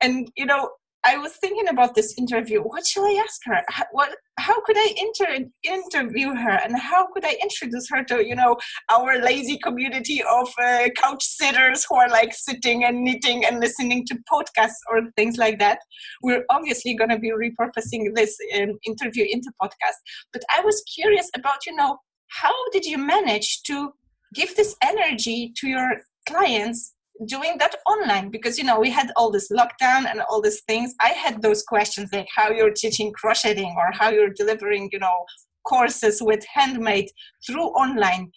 And 0.01 0.31
you 0.35 0.45
know 0.45 0.69
I 1.05 1.17
was 1.17 1.33
thinking 1.33 1.69
about 1.69 1.95
this 1.95 2.13
interview. 2.17 2.61
What 2.61 2.85
shall 2.85 3.05
I 3.05 3.23
ask 3.25 3.41
her? 3.45 3.61
How, 3.69 3.85
what? 3.91 4.15
How 4.37 4.59
could 4.61 4.75
I 4.77 4.93
inter- 4.97 5.49
interview 5.63 6.35
her, 6.35 6.59
and 6.63 6.77
how 6.77 7.07
could 7.13 7.25
I 7.25 7.37
introduce 7.41 7.89
her 7.89 8.03
to 8.05 8.25
you 8.25 8.35
know 8.35 8.57
our 8.91 9.19
lazy 9.21 9.57
community 9.57 10.21
of 10.23 10.49
uh, 10.61 10.89
couch 10.95 11.23
sitters 11.23 11.85
who 11.89 11.95
are 11.95 12.09
like 12.09 12.33
sitting 12.33 12.83
and 12.83 13.01
knitting 13.03 13.45
and 13.45 13.59
listening 13.59 14.05
to 14.07 14.17
podcasts 14.31 14.81
or 14.91 15.09
things 15.15 15.37
like 15.37 15.59
that? 15.59 15.79
We're 16.21 16.43
obviously 16.49 16.95
going 16.95 17.11
to 17.11 17.19
be 17.19 17.31
repurposing 17.31 18.13
this 18.15 18.37
um, 18.57 18.77
interview 18.85 19.25
into 19.29 19.51
podcast. 19.61 19.99
But 20.33 20.43
I 20.55 20.61
was 20.61 20.83
curious 20.93 21.29
about 21.35 21.65
you 21.65 21.75
know 21.75 21.97
how 22.27 22.53
did 22.71 22.85
you 22.85 22.97
manage 22.97 23.63
to 23.63 23.93
give 24.33 24.55
this 24.55 24.75
energy 24.83 25.53
to 25.57 25.67
your 25.67 26.01
clients 26.27 26.93
doing 27.25 27.57
that 27.59 27.75
online 27.85 28.29
because 28.29 28.57
you 28.57 28.63
know 28.63 28.79
we 28.79 28.89
had 28.89 29.11
all 29.15 29.31
this 29.31 29.51
lockdown 29.51 30.05
and 30.09 30.21
all 30.29 30.41
these 30.41 30.61
things. 30.61 30.93
I 31.01 31.09
had 31.09 31.41
those 31.41 31.63
questions 31.63 32.09
like 32.13 32.27
how 32.35 32.49
you're 32.49 32.73
teaching 32.73 33.11
crocheting 33.13 33.75
or 33.77 33.91
how 33.91 34.09
you're 34.09 34.33
delivering 34.33 34.89
you 34.91 34.99
know 34.99 35.25
courses 35.67 36.21
with 36.21 36.45
handmade 36.53 37.09
through 37.45 37.67
online. 37.67 38.31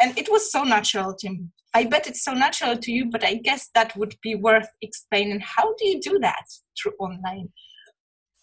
And 0.00 0.16
it 0.16 0.30
was 0.30 0.52
so 0.52 0.62
natural 0.62 1.14
to 1.18 1.30
me. 1.30 1.46
I 1.74 1.84
bet 1.84 2.06
it's 2.06 2.24
so 2.24 2.32
natural 2.32 2.76
to 2.76 2.90
you 2.90 3.10
but 3.10 3.22
i 3.22 3.34
guess 3.34 3.68
that 3.74 3.96
would 3.96 4.14
be 4.22 4.34
worth 4.34 4.70
explaining. 4.82 5.40
How 5.40 5.74
do 5.74 5.86
you 5.86 6.00
do 6.00 6.18
that 6.20 6.44
through 6.80 6.92
online 6.98 7.48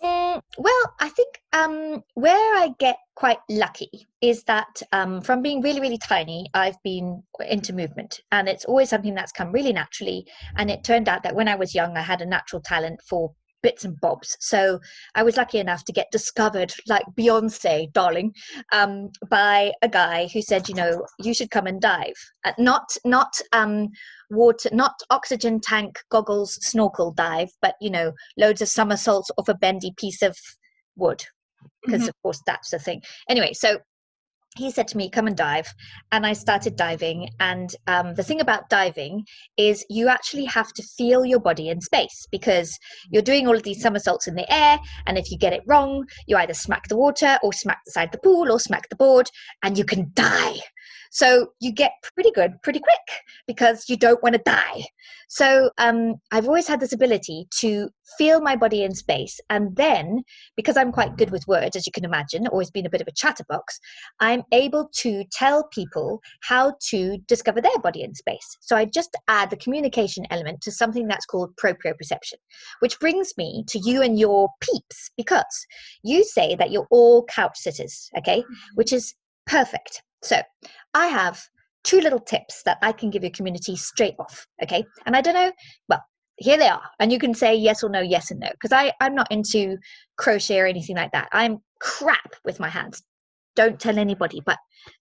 Mm, 0.03 0.41
well, 0.57 0.95
I 0.99 1.09
think 1.09 1.41
um, 1.53 2.03
where 2.15 2.55
I 2.57 2.73
get 2.79 2.97
quite 3.15 3.39
lucky 3.49 4.07
is 4.21 4.43
that 4.43 4.81
um, 4.91 5.21
from 5.21 5.41
being 5.41 5.61
really, 5.61 5.79
really 5.79 5.97
tiny, 5.97 6.47
I've 6.53 6.81
been 6.83 7.23
into 7.47 7.73
movement. 7.73 8.19
And 8.31 8.49
it's 8.49 8.65
always 8.65 8.89
something 8.89 9.15
that's 9.15 9.31
come 9.31 9.51
really 9.51 9.73
naturally. 9.73 10.27
And 10.57 10.69
it 10.69 10.83
turned 10.83 11.07
out 11.07 11.23
that 11.23 11.35
when 11.35 11.47
I 11.47 11.55
was 11.55 11.73
young, 11.73 11.95
I 11.97 12.01
had 12.01 12.21
a 12.21 12.25
natural 12.25 12.61
talent 12.61 12.99
for 13.07 13.33
bits 13.65 13.84
and 13.84 14.00
bobs. 14.00 14.38
So 14.39 14.79
I 15.15 15.24
was 15.24 15.38
lucky 15.38 15.57
enough 15.57 15.84
to 15.86 15.91
get 15.91 16.12
discovered, 16.12 16.72
like 16.88 17.03
Beyonce, 17.17 17.91
darling, 17.93 18.31
um, 18.72 19.10
by 19.27 19.74
a 19.81 19.89
guy 19.89 20.29
who 20.31 20.43
said, 20.43 20.69
you 20.69 20.75
know, 20.75 21.03
you 21.17 21.34
should 21.34 21.50
come 21.50 21.65
and 21.65 21.81
dive. 21.81 22.13
Uh, 22.43 22.51
not 22.60 22.88
not 23.05 23.34
um, 23.53 23.89
water, 24.29 24.69
not 24.72 24.93
oxygen 25.10 25.60
tank 25.60 25.98
goggles, 26.12 26.60
snorkel 26.63 27.12
dive, 27.12 27.50
but 27.60 27.74
you 27.81 27.89
know, 27.89 28.12
loads 28.38 28.62
of 28.62 28.69
somersaults 28.69 29.31
off 29.39 29.50
a 29.50 29.55
bendy 29.55 29.91
piece 29.98 30.22
of 30.22 30.38
wood. 30.95 31.24
Because 31.84 32.01
mm-hmm. 32.01 32.10
of 32.10 32.22
course 32.22 32.41
that's 32.45 32.69
the 32.69 32.77
thing. 32.77 33.01
Anyway, 33.27 33.53
so 33.53 33.79
he 34.55 34.71
said 34.71 34.88
to 34.89 34.97
me, 34.97 35.09
Come 35.09 35.27
and 35.27 35.35
dive. 35.35 35.67
And 36.12 36.25
I 36.25 36.33
started 36.33 36.75
diving. 36.75 37.29
And 37.39 37.75
um, 37.88 38.15
the 38.15 38.24
thing 38.24 38.41
about 38.41 38.69
diving 38.69 39.25
is 39.57 39.85
you 39.89 40.07
actually 40.07 40.45
have 40.45 40.71
to 40.74 40.83
feel 40.97 41.25
your 41.25 41.39
body 41.39 41.69
in 41.69 41.81
space 41.81 42.27
because 42.31 42.77
you're 43.09 43.21
doing 43.21 43.47
all 43.47 43.55
of 43.55 43.63
these 43.63 43.81
somersaults 43.81 44.27
in 44.27 44.35
the 44.35 44.51
air. 44.51 44.79
And 45.05 45.17
if 45.17 45.29
you 45.29 45.38
get 45.38 45.53
it 45.53 45.63
wrong, 45.67 46.05
you 46.27 46.38
either 46.38 46.53
smack 46.53 46.88
the 46.88 46.97
water 46.97 47.38
or 47.43 47.53
smack 47.53 47.79
the 47.85 47.91
side 47.91 48.05
of 48.05 48.12
the 48.13 48.19
pool 48.19 48.51
or 48.51 48.59
smack 48.59 48.89
the 48.89 48.95
board 48.95 49.29
and 49.63 49.77
you 49.77 49.85
can 49.85 50.12
die. 50.13 50.55
So 51.12 51.47
you 51.59 51.71
get 51.71 51.91
pretty 52.13 52.31
good 52.31 52.53
pretty 52.63 52.79
quick 52.79 53.24
because 53.47 53.85
you 53.89 53.97
don't 53.97 54.21
want 54.24 54.35
to 54.35 54.41
die. 54.45 54.83
So 55.27 55.69
um, 55.77 56.15
I've 56.31 56.47
always 56.47 56.67
had 56.67 56.79
this 56.79 56.93
ability 56.93 57.47
to 57.59 57.89
feel 58.17 58.41
my 58.41 58.55
body 58.55 58.83
in 58.83 58.93
space. 58.93 59.39
And 59.50 59.75
then, 59.75 60.24
because 60.55 60.77
I'm 60.77 60.91
quite 60.91 61.17
good 61.17 61.31
with 61.31 61.47
words, 61.47 61.75
as 61.75 61.85
you 61.85 61.91
can 61.91 62.05
imagine, 62.05 62.47
always 62.47 62.71
been 62.71 62.85
a 62.85 62.89
bit 62.89 63.01
of 63.01 63.07
a 63.07 63.12
chatterbox, 63.12 63.79
I'm 64.19 64.43
able 64.51 64.89
to 65.00 65.24
tell 65.31 65.67
people 65.74 66.21
how 66.41 66.75
to 66.89 67.17
discover 67.27 67.62
their 67.62 67.77
body 67.79 68.03
in 68.03 68.13
space. 68.13 68.57
So 68.62 68.75
I 68.75 68.85
just 68.85 69.15
add 69.27 69.50
the 69.50 69.57
communication 69.57 70.25
element 70.29 70.62
to 70.62 70.71
something 70.71 71.07
that's 71.07 71.25
called 71.25 71.55
proprioception, 71.55 72.35
which 72.79 73.00
brings 73.00 73.33
me 73.38 73.63
to 73.69 73.79
you 73.79 74.01
and 74.01 74.19
your 74.19 74.50
peeps 74.62 75.12
because 75.17 75.65
you 76.03 76.24
say 76.24 76.55
that 76.55 76.71
you're 76.71 76.88
all 76.91 77.25
couch 77.25 77.57
sitters, 77.57 78.09
okay, 78.17 78.41
mm-hmm. 78.41 78.53
which 78.75 78.93
is 78.93 79.13
perfect. 79.47 80.01
So 80.25 80.41
I 80.94 81.08
have 81.08 81.41
two 81.84 82.00
little 82.00 82.20
tips 82.20 82.63
that 82.63 82.77
I 82.82 82.91
can 82.91 83.10
give 83.10 83.24
your 83.24 83.32
community 83.32 83.75
straight 83.75 84.15
off. 84.20 84.48
Okay. 84.62 84.84
And 85.05 85.15
I 85.15 85.22
don't 85.22 85.36
know, 85.36 85.51
well, 85.88 86.03
here 86.38 86.58
they 86.58 86.67
are. 86.67 86.82
And 87.00 87.12
you 87.12 87.20
can 87.20 87.34
say 87.34 87.55
yes 87.55 87.84
or 87.84 87.89
no, 87.89 88.01
yes 88.01 88.32
and 88.32 88.39
no. 88.39 88.50
Because 88.51 88.91
I'm 89.00 89.15
not 89.15 89.32
into 89.32 89.77
crochet 90.17 90.60
or 90.60 90.65
anything 90.65 90.96
like 90.96 91.12
that. 91.12 91.29
I'm 91.32 91.60
crap 91.79 92.36
with 92.44 92.60
my 92.60 92.70
hands. 92.70 93.01
Don't 93.55 93.79
tell 93.79 93.98
anybody, 93.98 94.41
but 94.46 94.58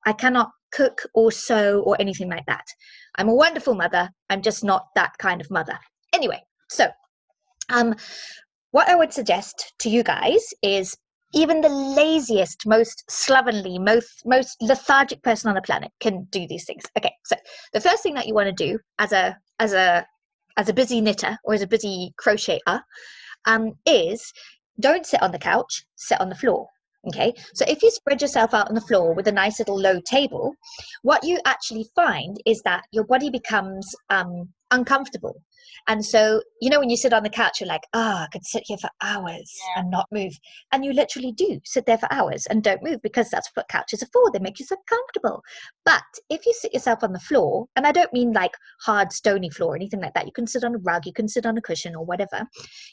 I 0.07 0.12
cannot 0.12 0.50
cook 0.73 1.02
or 1.14 1.33
sew 1.33 1.81
or 1.81 1.97
anything 1.99 2.28
like 2.28 2.47
that. 2.47 2.64
I'm 3.16 3.28
a 3.28 3.35
wonderful 3.35 3.75
mother. 3.75 4.11
I'm 4.31 4.43
just 4.43 4.62
not 4.62 4.87
that 4.95 5.12
kind 5.19 5.40
of 5.40 5.50
mother. 5.50 5.78
Anyway, 6.12 6.40
so 6.69 6.88
um, 7.71 7.95
what 8.71 8.88
I 8.88 8.95
would 8.95 9.12
suggest 9.12 9.73
to 9.81 9.88
you 9.88 10.02
guys 10.02 10.43
is 10.62 10.97
even 11.35 11.61
the 11.61 11.69
laziest, 11.69 12.67
most 12.67 13.05
slovenly, 13.11 13.79
most 13.79 14.23
most 14.25 14.57
lethargic 14.61 15.23
person 15.23 15.49
on 15.49 15.55
the 15.55 15.62
planet 15.62 15.91
can 16.00 16.25
do 16.31 16.47
these 16.47 16.64
things. 16.64 16.85
Okay, 16.97 17.12
so 17.25 17.37
the 17.73 17.81
first 17.81 18.03
thing 18.03 18.14
that 18.14 18.26
you 18.26 18.35
want 18.35 18.47
to 18.47 18.67
do 18.67 18.79
as 18.99 19.12
a 19.12 19.37
as 19.59 19.73
a 19.73 20.07
as 20.57 20.69
a 20.69 20.73
busy 20.73 21.00
knitter 21.00 21.37
or 21.45 21.55
as 21.55 21.62
a 21.62 21.67
busy 21.67 22.14
crocheter 22.23 22.81
um, 23.47 23.73
is 23.87 24.33
don't 24.81 25.07
sit 25.07 25.23
on 25.23 25.33
the 25.33 25.38
couch, 25.38 25.85
sit 25.97 26.21
on 26.21 26.29
the 26.29 26.35
floor. 26.35 26.67
Okay, 27.09 27.35
so 27.55 27.67
if 27.69 27.83
you 27.83 27.91
spread 27.91 28.23
yourself 28.23 28.55
out 28.55 28.69
on 28.69 28.75
the 28.75 28.81
floor 28.81 29.14
with 29.14 29.29
a 29.29 29.33
nice 29.33 29.59
little 29.59 29.79
low 29.79 30.00
table, 30.00 30.55
what 31.03 31.23
you 31.23 31.38
actually 31.45 31.87
find 31.95 32.38
is 32.47 32.62
that 32.62 32.85
your 32.93 33.05
body 33.05 33.29
becomes 33.29 33.95
um, 34.09 34.49
uncomfortable 34.71 35.37
And 35.88 36.04
so, 36.04 36.43
you 36.61 36.71
know, 36.71 36.81
when 36.81 36.90
you 36.90 36.97
sit 36.97 37.12
on 37.12 37.23
the 37.23 37.31
couch, 37.31 37.61
you're 37.61 37.69
like, 37.69 37.87
oh, 37.93 38.25
I 38.25 38.28
could 38.33 38.45
sit 38.45 38.62
here 38.66 38.78
for 38.78 38.90
hours 39.02 39.52
Yeah. 39.75 39.83
and 39.83 39.90
not 39.90 40.07
move. 40.12 40.33
And 40.73 40.85
you 40.85 40.93
literally 40.93 41.33
do 41.33 41.61
sit 41.64 41.87
there 41.87 41.99
for 41.99 42.12
hours 42.12 42.47
and 42.47 42.62
don't 42.62 42.83
move 42.83 43.00
because 43.02 43.31
that's 43.31 43.50
what 43.54 43.69
couches 43.69 44.02
are 44.02 44.09
for. 44.12 44.31
They 44.31 44.38
make 44.38 44.59
you 44.59 44.66
so 44.66 44.76
comfortable. 44.88 45.43
But 45.85 46.02
if 46.31 46.47
you 46.47 46.52
sit 46.54 46.73
yourself 46.75 47.02
on 47.02 47.12
the 47.12 47.21
floor, 47.21 47.66
and 47.76 47.87
I 47.87 47.93
don't 47.93 48.12
mean 48.12 48.33
like 48.33 48.52
hard, 48.81 49.12
stony 49.12 49.50
floor 49.50 49.73
or 49.73 49.76
anything 49.76 50.00
like 50.00 50.14
that, 50.14 50.26
you 50.26 50.33
can 50.33 50.47
sit 50.47 50.64
on 50.64 50.75
a 50.75 50.78
rug, 50.78 51.07
you 51.07 51.12
can 51.12 51.28
sit 51.28 51.47
on 51.47 51.59
a 51.59 51.62
cushion 51.62 51.95
or 51.95 52.04
whatever, 52.04 52.47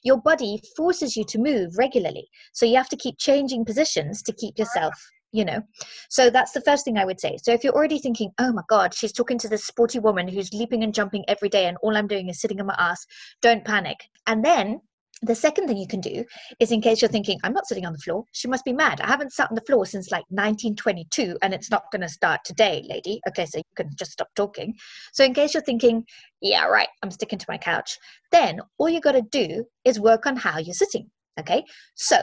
your 0.03 0.21
body 0.21 0.61
forces 0.75 1.15
you 1.15 1.23
to 1.25 1.39
move 1.39 1.77
regularly. 1.77 2.27
So 2.53 2.65
you 2.65 2.75
have 2.77 2.89
to 2.89 2.97
keep 2.97 3.17
changing 3.17 3.65
positions 3.65 4.21
to 4.23 4.33
keep 4.33 4.57
yourself. 4.57 4.93
You 5.33 5.45
know, 5.45 5.61
so 6.09 6.29
that's 6.29 6.51
the 6.51 6.61
first 6.61 6.83
thing 6.83 6.97
I 6.97 7.05
would 7.05 7.21
say. 7.21 7.37
So 7.41 7.53
if 7.53 7.63
you're 7.63 7.73
already 7.73 7.99
thinking, 7.99 8.31
oh 8.37 8.51
my 8.51 8.63
God, 8.67 8.93
she's 8.93 9.13
talking 9.13 9.37
to 9.37 9.47
this 9.47 9.63
sporty 9.63 9.97
woman 9.97 10.27
who's 10.27 10.51
leaping 10.51 10.83
and 10.83 10.93
jumping 10.93 11.23
every 11.29 11.47
day, 11.47 11.67
and 11.67 11.77
all 11.81 11.95
I'm 11.95 12.07
doing 12.07 12.27
is 12.27 12.41
sitting 12.41 12.59
on 12.59 12.67
my 12.67 12.75
ass, 12.77 13.05
don't 13.41 13.63
panic. 13.63 13.97
And 14.27 14.43
then 14.43 14.81
the 15.23 15.35
second 15.35 15.67
thing 15.67 15.77
you 15.77 15.87
can 15.87 16.01
do 16.01 16.25
is 16.59 16.71
in 16.71 16.81
case 16.81 17.01
you're 17.01 17.09
thinking, 17.09 17.39
I'm 17.43 17.53
not 17.53 17.67
sitting 17.67 17.85
on 17.85 17.93
the 17.93 17.99
floor, 17.99 18.25
she 18.31 18.47
must 18.47 18.65
be 18.65 18.73
mad. 18.73 19.01
I 19.01 19.07
haven't 19.07 19.33
sat 19.33 19.49
on 19.49 19.55
the 19.55 19.61
floor 19.61 19.85
since 19.85 20.11
like 20.11 20.25
1922 20.29 21.37
and 21.43 21.53
it's 21.53 21.69
not 21.69 21.83
going 21.91 22.01
to 22.01 22.09
start 22.09 22.41
today, 22.43 22.83
lady. 22.89 23.21
Okay, 23.27 23.45
so 23.45 23.59
you 23.59 23.63
can 23.75 23.89
just 23.95 24.11
stop 24.11 24.29
talking. 24.35 24.73
So, 25.13 25.23
in 25.23 25.33
case 25.33 25.53
you're 25.53 25.63
thinking, 25.63 26.05
yeah, 26.41 26.65
right, 26.65 26.89
I'm 27.03 27.11
sticking 27.11 27.37
to 27.37 27.45
my 27.47 27.57
couch, 27.57 27.97
then 28.31 28.61
all 28.79 28.89
you 28.89 28.99
got 28.99 29.11
to 29.11 29.21
do 29.21 29.63
is 29.85 29.99
work 29.99 30.25
on 30.25 30.35
how 30.35 30.57
you're 30.57 30.73
sitting. 30.73 31.09
Okay, 31.39 31.63
so 31.95 32.17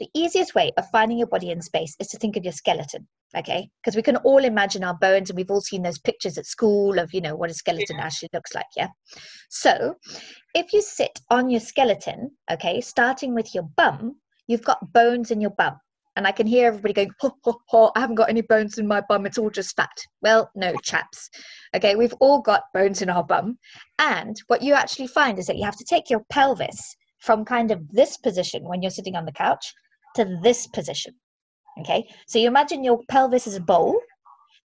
the 0.00 0.08
easiest 0.14 0.54
way 0.54 0.72
of 0.76 0.88
finding 0.90 1.18
your 1.18 1.26
body 1.26 1.50
in 1.50 1.60
space 1.62 1.94
is 2.00 2.08
to 2.08 2.18
think 2.18 2.36
of 2.36 2.44
your 2.44 2.52
skeleton 2.52 3.06
okay 3.36 3.68
because 3.82 3.96
we 3.96 4.02
can 4.02 4.16
all 4.18 4.44
imagine 4.44 4.84
our 4.84 4.94
bones 4.94 5.30
and 5.30 5.36
we've 5.36 5.50
all 5.50 5.60
seen 5.60 5.82
those 5.82 5.98
pictures 5.98 6.38
at 6.38 6.46
school 6.46 6.98
of 6.98 7.12
you 7.12 7.20
know 7.20 7.34
what 7.34 7.50
a 7.50 7.54
skeleton 7.54 7.98
actually 8.00 8.28
looks 8.32 8.54
like 8.54 8.66
yeah 8.76 8.88
so 9.48 9.94
if 10.54 10.72
you 10.72 10.80
sit 10.82 11.20
on 11.30 11.50
your 11.50 11.60
skeleton 11.60 12.30
okay 12.50 12.80
starting 12.80 13.34
with 13.34 13.54
your 13.54 13.64
bum 13.76 14.14
you've 14.46 14.64
got 14.64 14.92
bones 14.92 15.30
in 15.30 15.40
your 15.40 15.50
bum 15.50 15.74
and 16.16 16.28
I 16.28 16.32
can 16.32 16.46
hear 16.46 16.68
everybody 16.68 16.94
going, 16.94 17.10
ho, 17.20 17.32
ho, 17.42 17.60
ho, 17.66 17.92
I 17.96 18.00
haven't 18.00 18.14
got 18.14 18.28
any 18.28 18.42
bones 18.42 18.78
in 18.78 18.86
my 18.86 19.02
bum, 19.08 19.26
it's 19.26 19.36
all 19.36 19.50
just 19.50 19.74
fat. 19.74 19.90
Well, 20.22 20.48
no, 20.54 20.72
chaps. 20.84 21.28
Okay, 21.74 21.96
we've 21.96 22.14
all 22.20 22.40
got 22.40 22.62
bones 22.72 23.02
in 23.02 23.10
our 23.10 23.24
bum. 23.24 23.58
And 23.98 24.36
what 24.46 24.62
you 24.62 24.74
actually 24.74 25.08
find 25.08 25.40
is 25.40 25.46
that 25.46 25.56
you 25.56 25.64
have 25.64 25.76
to 25.76 25.84
take 25.84 26.08
your 26.08 26.22
pelvis 26.30 26.94
from 27.18 27.44
kind 27.44 27.72
of 27.72 27.80
this 27.90 28.16
position 28.16 28.62
when 28.62 28.80
you're 28.80 28.92
sitting 28.92 29.16
on 29.16 29.24
the 29.24 29.32
couch 29.32 29.72
to 30.14 30.38
this 30.42 30.66
position. 30.66 31.14
Okay, 31.80 32.04
so 32.26 32.38
you 32.38 32.46
imagine 32.46 32.84
your 32.84 33.00
pelvis 33.08 33.46
as 33.46 33.56
a 33.56 33.60
bowl, 33.60 33.98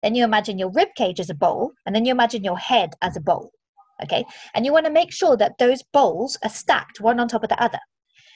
then 0.03 0.13
you 0.15 0.23
imagine 0.23 0.59
your 0.59 0.71
rib 0.71 0.89
cage 0.95 1.19
as 1.19 1.29
a 1.29 1.35
bowl, 1.35 1.71
and 1.85 1.95
then 1.95 2.05
you 2.05 2.11
imagine 2.11 2.43
your 2.43 2.57
head 2.57 2.91
as 3.01 3.17
a 3.17 3.21
bowl. 3.21 3.51
Okay, 4.03 4.23
and 4.53 4.65
you 4.65 4.71
want 4.71 4.85
to 4.85 4.91
make 4.91 5.11
sure 5.11 5.35
that 5.37 5.57
those 5.57 5.83
bowls 5.91 6.37
are 6.43 6.49
stacked 6.49 7.01
one 7.01 7.19
on 7.19 7.27
top 7.27 7.43
of 7.43 7.49
the 7.49 7.61
other. 7.61 7.79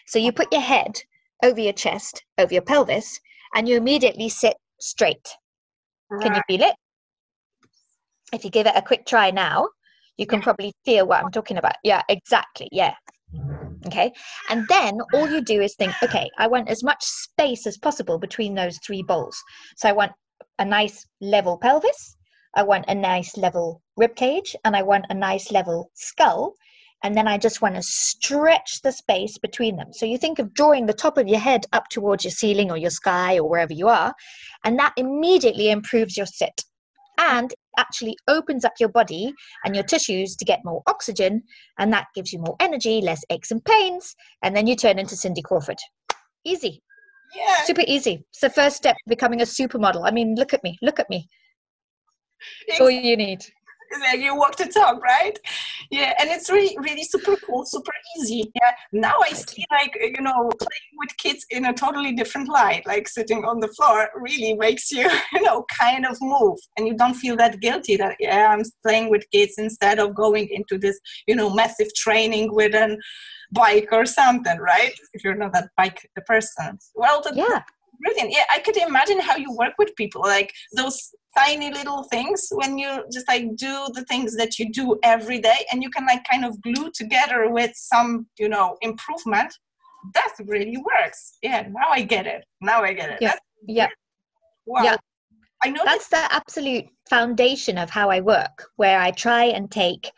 So 0.08 0.20
you 0.20 0.32
put 0.32 0.52
your 0.52 0.62
head 0.62 1.00
over 1.44 1.60
your 1.60 1.74
chest, 1.74 2.24
over 2.38 2.54
your 2.54 2.64
pelvis, 2.64 3.20
and 3.56 3.70
you 3.70 3.78
immediately 3.78 4.30
sit 4.30 4.56
straight. 4.80 5.28
Can 6.22 6.36
you 6.36 6.42
feel 6.48 6.62
it? 6.62 6.76
If 8.34 8.44
you 8.44 8.50
give 8.50 8.68
it 8.68 8.76
a 8.76 8.82
quick 8.82 9.06
try 9.06 9.32
now, 9.32 9.70
you 10.18 10.26
can 10.26 10.42
probably 10.42 10.74
feel 10.86 11.08
what 11.08 11.24
I'm 11.24 11.32
talking 11.32 11.58
about. 11.58 11.76
Yeah, 11.84 12.02
exactly. 12.10 12.68
Yeah. 12.72 12.94
Okay. 13.88 14.12
And 14.50 14.66
then 14.70 15.00
all 15.14 15.30
you 15.30 15.42
do 15.42 15.62
is 15.62 15.76
think, 15.76 15.94
okay, 16.04 16.30
I 16.38 16.48
want 16.48 16.70
as 16.70 16.84
much 16.84 17.04
space 17.04 17.68
as 17.68 17.78
possible 17.78 18.18
between 18.18 18.56
those 18.56 18.78
three 18.86 19.04
bowls. 19.04 19.38
So 19.78 19.90
I 19.90 19.92
want 19.92 20.12
a 20.60 20.66
nice 20.66 21.06
level 21.22 21.58
pelvis, 21.58 22.18
I 22.56 22.64
want 22.64 22.86
a 22.88 22.96
nice 22.96 23.36
level 23.38 23.82
rib 23.98 24.16
cage, 24.16 24.56
and 24.64 24.76
I 24.76 24.84
want 24.84 25.06
a 25.10 25.14
nice 25.14 25.52
level 25.52 25.90
skull. 25.96 26.56
And 27.06 27.18
then 27.18 27.28
I 27.28 27.38
just 27.38 27.62
want 27.62 27.76
to 27.76 27.82
stretch 27.84 28.82
the 28.82 28.92
space 28.94 29.38
between 29.38 29.76
them. 29.76 29.92
So 29.92 30.06
you 30.06 30.18
think 30.18 30.40
of 30.40 30.54
drawing 30.54 30.86
the 30.86 30.94
top 30.94 31.18
of 31.18 31.28
your 31.28 31.40
head 31.40 31.66
up 31.74 31.90
towards 31.90 32.24
your 32.24 32.32
ceiling 32.32 32.72
or 32.72 32.78
your 32.78 32.92
sky 32.92 33.38
or 33.38 33.50
wherever 33.50 33.74
you 33.74 33.90
are, 33.90 34.14
and 34.64 34.80
that 34.80 34.94
immediately 34.96 35.70
improves 35.70 36.16
your 36.16 36.26
sit 36.26 36.64
and 37.18 37.54
actually 37.78 38.18
opens 38.28 38.66
up 38.66 38.74
your 38.80 38.90
body 38.90 39.34
and 39.66 39.76
your 39.76 39.84
tissues 39.84 40.36
to 40.36 40.46
get 40.46 40.60
more 40.64 40.82
oxygen, 40.88 41.44
and 41.80 41.92
that 41.94 42.08
gives 42.16 42.32
you 42.32 42.40
more 42.40 42.56
energy, 42.60 43.02
less 43.02 43.24
aches 43.30 43.52
and 43.52 43.64
pains, 43.64 44.16
and 44.42 44.56
then 44.56 44.68
you 44.68 44.76
turn 44.76 45.00
into 45.00 45.16
Cindy 45.16 45.42
Crawford. 45.42 45.80
Easy, 46.46 46.82
Yeah, 47.36 47.64
super 47.64 47.84
easy. 47.88 48.26
It's 48.30 48.42
the 48.42 48.50
first 48.50 48.76
step 48.76 48.96
to 48.96 49.10
becoming 49.10 49.42
a 49.42 49.46
supermodel. 49.46 50.06
I 50.06 50.12
mean, 50.12 50.36
look 50.36 50.54
at 50.54 50.64
me, 50.64 50.78
look 50.82 51.00
at 51.00 51.10
me. 51.10 51.28
That's 52.68 52.82
all 52.82 52.90
you 52.90 53.16
need. 53.16 53.46
It's 53.94 54.02
like 54.02 54.20
you 54.20 54.36
walk 54.36 54.56
the 54.58 54.66
talk, 54.66 55.02
right? 55.04 55.38
Yeah, 55.92 56.14
and 56.20 56.30
it's 56.30 56.50
really, 56.50 56.76
really 56.80 57.04
super 57.04 57.36
cool, 57.46 57.66
super 57.66 57.92
easy. 58.18 58.52
Yeah. 58.56 58.72
Now 58.92 59.16
I 59.24 59.34
see 59.34 59.66
like 59.72 59.96
you 60.02 60.22
know 60.22 60.50
playing 60.60 60.94
with 60.98 61.16
kids 61.18 61.46
in 61.52 61.66
a 61.66 61.74
totally 61.74 62.14
different 62.14 62.50
light. 62.50 62.86
Like 62.86 63.08
sitting 63.08 63.46
on 63.46 63.60
the 63.60 63.68
floor 63.70 64.10
really 64.16 64.54
makes 64.56 64.92
you 64.92 65.10
you 65.34 65.42
know 65.44 65.66
kind 65.80 66.06
of 66.06 66.18
move, 66.22 66.58
and 66.78 66.88
you 66.88 66.96
don't 66.96 67.14
feel 67.24 67.36
that 67.38 67.60
guilty 67.60 67.96
that 67.98 68.16
yeah 68.20 68.48
I'm 68.52 68.64
playing 68.86 69.10
with 69.10 69.30
kids 69.32 69.54
instead 69.58 70.00
of 70.00 70.16
going 70.16 70.48
into 70.50 70.78
this 70.78 71.00
you 71.28 71.36
know 71.36 71.50
massive 71.54 71.94
training 71.96 72.54
with 72.54 72.74
an 72.76 72.98
bike 73.52 73.90
or 73.92 74.06
something, 74.06 74.58
right? 74.58 74.94
If 75.14 75.24
you're 75.24 75.36
not 75.36 75.54
that 75.54 75.70
bike 75.78 76.10
person. 76.26 76.80
Well, 76.96 77.22
Yeah. 77.34 77.62
brilliant 78.04 78.32
yeah 78.38 78.46
i 78.56 78.60
could 78.60 78.76
imagine 78.76 79.20
how 79.28 79.36
you 79.44 79.52
work 79.64 79.74
with 79.78 79.96
people 79.96 80.22
like 80.22 80.52
those 80.76 80.98
tiny 81.38 81.72
little 81.72 82.04
things 82.12 82.48
when 82.52 82.78
you 82.78 83.04
just 83.12 83.28
like 83.28 83.56
do 83.56 83.88
the 83.94 84.06
things 84.08 84.36
that 84.36 84.60
you 84.60 84.72
do 84.72 84.98
every 85.04 85.40
day 85.40 85.66
and 85.72 85.82
you 85.82 85.90
can 85.90 86.06
like 86.06 86.24
kind 86.30 86.46
of 86.46 86.62
glue 86.62 86.92
together 86.94 87.50
with 87.50 87.72
some 87.76 88.28
you 88.38 88.48
know 88.50 88.78
improvement 88.82 89.54
that 90.14 90.34
really 90.46 90.78
works 90.78 91.38
yeah 91.42 91.62
now 91.70 91.90
i 91.92 92.02
get 92.02 92.28
it 92.28 92.44
now 92.62 92.84
i 92.84 92.94
get 92.94 93.10
it 93.10 93.18
Yeah. 93.22 93.30
That's, 93.30 93.42
Yeah. 93.68 93.88
wow 94.66 94.84
Yeah. 94.84 94.98
i 95.64 95.70
know 95.70 95.82
That's 95.86 96.10
the 96.10 96.24
absolute 96.32 96.86
foundation 97.10 97.78
of 97.78 97.90
how 97.90 98.10
I 98.10 98.22
work, 98.22 98.66
where 98.78 99.00
I 99.00 99.12
try 99.12 99.46
and 99.46 99.70
take 99.70 100.10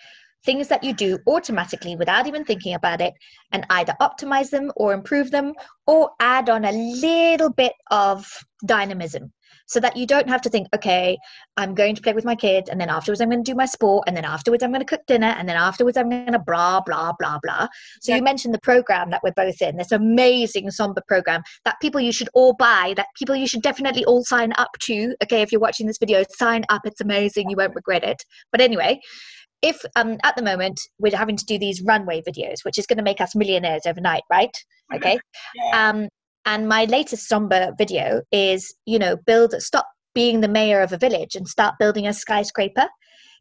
things 0.46 0.68
that 0.68 0.84
you 0.84 0.94
do 0.94 1.18
automatically 1.28 1.96
without 1.96 2.28
even 2.28 2.46
thinking 2.46 2.76
about 2.76 3.02
it 3.02 3.14
and 3.52 3.66
either 3.72 3.96
optimize 4.00 4.50
them 4.52 4.72
or 4.76 4.94
improve 4.94 5.32
them 5.32 5.54
or 5.88 6.12
add 6.20 6.50
on 6.50 6.66
a 6.66 6.72
little 6.72 7.50
bit 7.50 7.74
of 7.90 8.28
dynamism 8.66 9.34
so 9.66 9.80
that 9.80 9.98
you 9.98 10.06
don't 10.06 10.30
have 10.30 10.42
to 10.42 10.50
think, 10.50 10.68
okay, 10.76 11.18
I'm 11.58 11.74
going 11.74 11.96
to 11.96 12.02
play 12.02 12.14
with 12.14 12.26
my 12.26 12.36
kids 12.36 12.70
and 12.70 12.80
then 12.80 12.90
afterwards 12.90 13.22
I'm 13.22 13.30
going 13.30 13.44
to 13.44 13.52
do 13.52 13.56
my 13.56 13.66
sport 13.66 14.04
and 14.08 14.16
then 14.16 14.26
afterwards 14.26 14.64
I'm 14.64 14.72
going 14.72 14.82
to 14.82 14.86
cook 14.86 15.06
dinner 15.08 15.28
and 15.38 15.48
then 15.50 15.58
afterwards 15.58 15.98
I'm 15.98 16.10
going 16.10 16.32
to 16.32 16.40
blah, 16.40 16.82
blah, 16.82 17.14
blah, 17.18 17.40
blah. 17.42 17.68
So 18.02 18.12
Yeah. 18.12 18.18
you 18.18 18.24
mentioned 18.24 18.54
the 18.54 18.60
program 18.62 19.10
that 19.12 19.22
we're 19.24 19.32
both 19.34 19.62
in, 19.62 19.78
this 19.78 19.92
amazing 19.92 20.70
Somber 20.72 21.02
program 21.08 21.42
that 21.64 21.80
people 21.82 22.02
you 22.02 22.12
should 22.12 22.30
all 22.34 22.54
buy, 22.54 22.94
that 22.98 23.08
people 23.18 23.36
you 23.36 23.48
should 23.48 23.62
definitely 23.62 24.06
all 24.06 24.24
sign 24.24 24.54
up 24.58 24.70
to. 24.82 25.16
Okay, 25.24 25.42
if 25.42 25.52
you're 25.52 25.62
watching 25.62 25.88
this 25.88 25.98
video, 25.98 26.24
sign 26.38 26.66
up. 26.70 26.82
It's 26.86 27.02
amazing. 27.02 27.50
You 27.50 27.58
won't 27.58 27.76
regret 27.76 28.04
it. 28.04 28.24
But 28.52 28.62
anyway, 28.62 29.00
if 29.62 29.82
um, 29.96 30.18
at 30.24 30.36
the 30.36 30.44
moment 30.44 30.80
we're 31.00 31.16
having 31.16 31.38
to 31.38 31.46
do 31.46 31.58
these 31.58 31.82
runway 31.82 32.22
videos, 32.22 32.64
which 32.64 32.78
is 32.78 32.86
going 32.86 32.98
to 32.98 33.04
make 33.04 33.22
us 33.22 33.36
millionaires 33.36 33.84
overnight, 33.86 34.24
right? 34.30 34.56
Okay. 34.94 35.18
yeah. 35.56 35.90
Um, 35.90 36.08
and 36.46 36.68
my 36.68 36.86
latest 36.86 37.28
somber 37.28 37.72
video 37.78 38.22
is, 38.32 38.74
you 38.86 39.00
know, 39.00 39.18
build, 39.26 39.54
stop 39.62 39.88
being 40.14 40.42
the 40.42 40.48
mayor 40.48 40.82
of 40.82 40.94
a 40.94 40.98
village 40.98 41.36
and 41.36 41.48
start 41.48 41.76
building 41.80 42.08
a 42.08 42.14
skyscraper. 42.14 42.88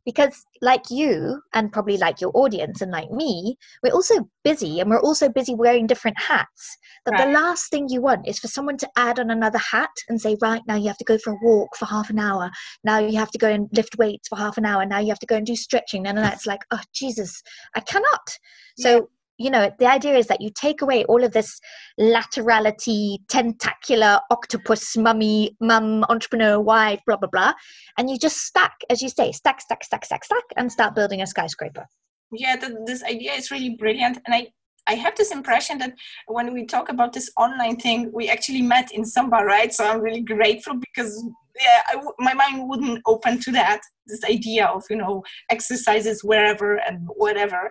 Because, 0.04 0.44
like 0.60 0.82
you, 0.90 1.40
and 1.54 1.72
probably 1.72 1.96
like 1.96 2.20
your 2.20 2.30
audience 2.34 2.82
and 2.82 2.92
like 2.92 3.10
me, 3.10 3.56
we're 3.82 3.94
also 3.94 4.28
busy 4.42 4.78
and 4.78 4.90
we're 4.90 5.00
also 5.00 5.30
busy 5.30 5.54
wearing 5.54 5.86
different 5.86 6.20
hats. 6.20 6.76
That 7.06 7.16
the 7.16 7.32
last 7.32 7.70
thing 7.70 7.88
you 7.88 8.02
want 8.02 8.28
is 8.28 8.38
for 8.38 8.48
someone 8.48 8.76
to 8.78 8.88
add 8.96 9.18
on 9.18 9.30
another 9.30 9.56
hat 9.56 9.88
and 10.10 10.20
say, 10.20 10.36
right 10.42 10.60
now 10.68 10.76
you 10.76 10.88
have 10.88 10.98
to 10.98 11.04
go 11.04 11.16
for 11.16 11.32
a 11.32 11.38
walk 11.42 11.74
for 11.76 11.86
half 11.86 12.10
an 12.10 12.18
hour. 12.18 12.50
Now 12.82 12.98
you 12.98 13.18
have 13.18 13.30
to 13.30 13.38
go 13.38 13.48
and 13.48 13.66
lift 13.72 13.96
weights 13.96 14.28
for 14.28 14.36
half 14.36 14.58
an 14.58 14.66
hour. 14.66 14.84
Now 14.84 14.98
you 14.98 15.08
have 15.08 15.18
to 15.20 15.26
go 15.26 15.36
and 15.36 15.46
do 15.46 15.56
stretching. 15.56 16.06
And 16.06 16.18
then 16.18 16.30
it's 16.30 16.46
like, 16.46 16.60
oh, 16.70 16.80
Jesus, 16.92 17.42
I 17.74 17.80
cannot. 17.80 18.38
So, 18.78 19.08
you 19.38 19.50
know, 19.50 19.70
the 19.78 19.86
idea 19.86 20.16
is 20.16 20.26
that 20.28 20.40
you 20.40 20.50
take 20.54 20.80
away 20.82 21.04
all 21.06 21.24
of 21.24 21.32
this 21.32 21.60
laterality, 21.98 23.18
tentacular, 23.28 24.20
octopus, 24.30 24.96
mummy, 24.96 25.56
mum, 25.60 26.04
entrepreneur, 26.08 26.60
wife, 26.60 27.00
blah, 27.06 27.16
blah, 27.16 27.28
blah. 27.30 27.52
And 27.98 28.08
you 28.08 28.18
just 28.18 28.38
stack, 28.38 28.74
as 28.90 29.02
you 29.02 29.08
say, 29.08 29.32
stack, 29.32 29.60
stack, 29.60 29.84
stack, 29.84 30.04
stack, 30.04 30.24
stack, 30.24 30.44
and 30.56 30.70
start 30.70 30.94
building 30.94 31.20
a 31.22 31.26
skyscraper. 31.26 31.86
yeah 32.32 32.56
th- 32.56 32.72
this 32.86 33.02
idea 33.04 33.32
is 33.32 33.50
really 33.50 33.76
brilliant 33.76 34.18
and 34.26 34.34
i 34.34 34.46
i 34.86 34.94
have 34.94 35.14
this 35.16 35.30
impression 35.32 35.78
that 35.78 35.92
when 36.26 36.52
we 36.52 36.66
talk 36.66 36.88
about 36.88 37.12
this 37.12 37.30
online 37.36 37.76
thing 37.76 38.10
we 38.12 38.28
actually 38.28 38.62
met 38.62 38.90
in 38.92 39.04
samba 39.04 39.36
right 39.44 39.72
so 39.72 39.84
i'm 39.86 40.00
really 40.00 40.20
grateful 40.20 40.74
because 40.74 41.12
yeah 41.60 42.00
my 42.18 42.34
mind 42.34 42.68
wouldn't 42.68 43.00
open 43.06 43.40
to 43.40 43.50
that 43.52 43.80
this 44.06 44.24
idea 44.24 44.66
of 44.66 44.82
you 44.90 44.96
know 44.96 45.22
exercises 45.50 46.24
wherever 46.24 46.76
and 46.76 47.06
whatever 47.16 47.70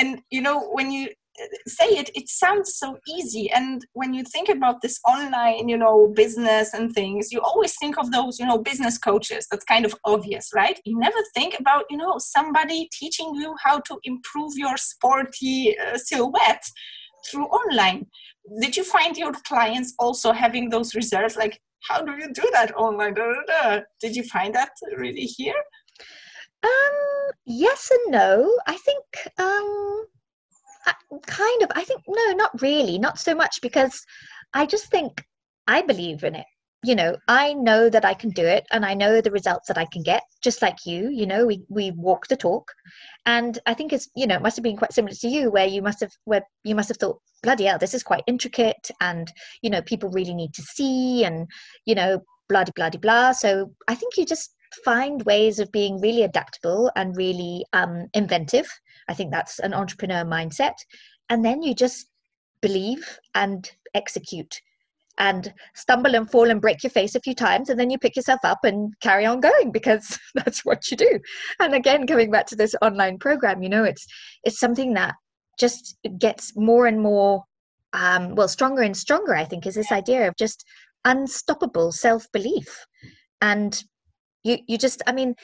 and 0.00 0.22
you 0.30 0.40
know 0.40 0.68
when 0.72 0.90
you 0.90 1.08
say 1.66 1.86
it 1.86 2.10
it 2.14 2.28
sounds 2.28 2.76
so 2.76 2.98
easy. 3.08 3.50
And 3.50 3.84
when 3.92 4.12
you 4.14 4.24
think 4.24 4.48
about 4.48 4.80
this 4.82 4.98
online 5.06 5.68
you 5.68 5.76
know 5.76 6.12
business 6.14 6.74
and 6.74 6.92
things 6.92 7.32
you 7.32 7.40
always 7.40 7.74
think 7.78 7.98
of 7.98 8.10
those 8.12 8.38
you 8.38 8.46
know 8.46 8.58
business 8.58 8.98
coaches. 8.98 9.46
That's 9.50 9.64
kind 9.64 9.84
of 9.84 9.94
obvious 10.04 10.50
right? 10.54 10.78
You 10.84 10.98
never 10.98 11.18
think 11.34 11.58
about 11.58 11.84
you 11.90 11.96
know 11.96 12.16
somebody 12.18 12.88
teaching 12.92 13.34
you 13.34 13.54
how 13.62 13.80
to 13.80 13.98
improve 14.04 14.52
your 14.56 14.76
sporty 14.76 15.76
uh, 15.78 15.96
silhouette 15.96 16.64
through 17.30 17.46
online. 17.46 18.06
Did 18.60 18.76
you 18.76 18.84
find 18.84 19.16
your 19.16 19.32
clients 19.46 19.94
also 19.98 20.32
having 20.32 20.70
those 20.70 20.94
reserves? 20.94 21.36
Like 21.36 21.60
how 21.88 22.02
do 22.02 22.12
you 22.12 22.32
do 22.32 22.46
that 22.52 22.76
online? 22.76 23.14
Did 24.00 24.16
you 24.16 24.24
find 24.24 24.54
that 24.54 24.70
really 24.96 25.24
here 25.24 25.62
um 26.62 27.32
yes 27.46 27.90
and 27.90 28.12
no. 28.12 28.58
I 28.66 28.76
think 28.76 29.04
um 29.38 30.04
kind 31.26 31.62
of 31.62 31.70
i 31.74 31.84
think 31.84 32.00
no 32.08 32.32
not 32.32 32.60
really 32.62 32.98
not 32.98 33.18
so 33.18 33.34
much 33.34 33.60
because 33.60 34.04
i 34.54 34.64
just 34.64 34.86
think 34.90 35.24
i 35.66 35.82
believe 35.82 36.24
in 36.24 36.34
it. 36.34 36.46
You 36.82 36.94
know 36.94 37.16
i 37.28 37.52
know 37.52 37.90
that 37.90 38.04
i 38.04 38.14
can 38.14 38.30
do 38.30 38.44
it 38.44 38.66
and 38.72 38.84
i 38.86 38.94
know 38.94 39.20
the 39.20 39.30
results 39.30 39.68
that 39.68 39.76
i 39.76 39.86
can 39.92 40.02
get 40.02 40.22
just 40.42 40.62
like 40.62 40.78
you 40.86 41.10
you 41.10 41.26
know 41.26 41.44
we 41.46 41.62
we 41.68 41.90
walk 41.90 42.26
the 42.28 42.36
talk. 42.36 42.72
And 43.26 43.58
i 43.66 43.74
think 43.74 43.92
it's 43.92 44.08
you 44.16 44.26
know 44.26 44.36
it 44.36 44.42
must 44.42 44.56
have 44.56 44.62
been 44.64 44.76
quite 44.78 44.92
similar 44.92 45.14
to 45.14 45.28
you 45.28 45.50
where 45.50 45.66
you 45.66 45.82
must 45.82 46.00
have 46.00 46.12
where 46.24 46.42
you 46.64 46.74
must 46.74 46.88
have 46.88 46.96
thought 46.96 47.20
bloody 47.42 47.64
hell 47.64 47.78
this 47.78 47.94
is 47.94 48.02
quite 48.02 48.24
intricate 48.26 48.90
and 49.00 49.30
you 49.62 49.70
know 49.70 49.82
people 49.82 50.10
really 50.10 50.34
need 50.34 50.54
to 50.54 50.62
see 50.62 51.24
and 51.24 51.46
you 51.84 51.94
know 51.94 52.20
bloody, 52.48 52.72
blah 52.74 52.90
blah 52.90 53.00
blah. 53.00 53.32
So 53.32 53.72
i 53.88 53.94
think 53.94 54.16
you 54.16 54.24
just 54.24 54.54
find 54.84 55.22
ways 55.24 55.58
of 55.58 55.72
being 55.72 56.00
really 56.00 56.22
adaptable 56.22 56.90
and 56.96 57.16
really 57.16 57.64
um, 57.72 58.06
inventive. 58.14 58.68
I 59.08 59.14
think 59.14 59.30
that's 59.30 59.58
an 59.58 59.74
entrepreneur 59.74 60.24
mindset. 60.24 60.74
And 61.28 61.44
then 61.44 61.62
you 61.62 61.74
just 61.74 62.06
believe 62.62 63.18
and 63.34 63.70
execute 63.94 64.60
and 65.18 65.52
stumble 65.74 66.14
and 66.14 66.30
fall 66.30 66.50
and 66.50 66.60
break 66.60 66.82
your 66.82 66.90
face 66.90 67.14
a 67.14 67.20
few 67.20 67.34
times 67.34 67.68
and 67.68 67.78
then 67.78 67.90
you 67.90 67.98
pick 67.98 68.16
yourself 68.16 68.40
up 68.44 68.58
and 68.62 68.94
carry 69.00 69.26
on 69.26 69.40
going 69.40 69.72
because 69.72 70.18
that's 70.34 70.64
what 70.64 70.90
you 70.90 70.96
do. 70.96 71.18
And 71.58 71.74
again 71.74 72.06
coming 72.06 72.30
back 72.30 72.46
to 72.46 72.56
this 72.56 72.74
online 72.80 73.18
program 73.18 73.62
you 73.62 73.68
know 73.68 73.84
it's 73.84 74.06
it's 74.44 74.60
something 74.60 74.94
that 74.94 75.14
just 75.58 75.98
gets 76.18 76.56
more 76.56 76.86
and 76.86 77.00
more 77.00 77.42
um, 77.92 78.34
well 78.34 78.48
stronger 78.48 78.82
and 78.82 78.96
stronger 78.96 79.34
i 79.34 79.44
think 79.44 79.66
is 79.66 79.74
this 79.74 79.90
idea 79.90 80.28
of 80.28 80.36
just 80.36 80.64
unstoppable 81.04 81.92
self-belief. 81.92 82.86
And 83.40 83.82
you 84.44 84.58
you 84.66 84.78
just 84.78 85.02
i 85.06 85.12
mean 85.12 85.34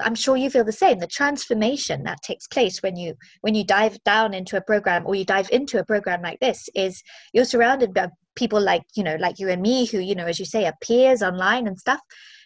i'm 0.00 0.14
sure 0.14 0.36
you 0.36 0.50
feel 0.50 0.64
the 0.64 0.72
same 0.72 0.98
the 0.98 1.06
transformation 1.06 2.02
that 2.02 2.22
takes 2.22 2.46
place 2.46 2.82
when 2.82 2.96
you 2.96 3.14
when 3.42 3.54
you 3.54 3.64
dive 3.64 4.02
down 4.04 4.34
into 4.34 4.56
a 4.56 4.62
program 4.62 5.06
or 5.06 5.14
you 5.14 5.24
dive 5.24 5.48
into 5.50 5.78
a 5.78 5.84
program 5.84 6.22
like 6.22 6.40
this 6.40 6.68
is 6.74 7.02
you're 7.32 7.44
surrounded 7.44 7.92
by 7.92 8.08
people 8.34 8.60
like 8.60 8.82
you 8.94 9.02
know 9.02 9.16
like 9.16 9.38
you 9.38 9.48
and 9.48 9.62
me 9.62 9.86
who 9.86 9.98
you 9.98 10.14
know 10.14 10.26
as 10.26 10.38
you 10.38 10.46
say 10.46 10.64
are 10.64 10.74
peers 10.82 11.22
online 11.22 11.66
and 11.66 11.78
stuff 11.78 12.00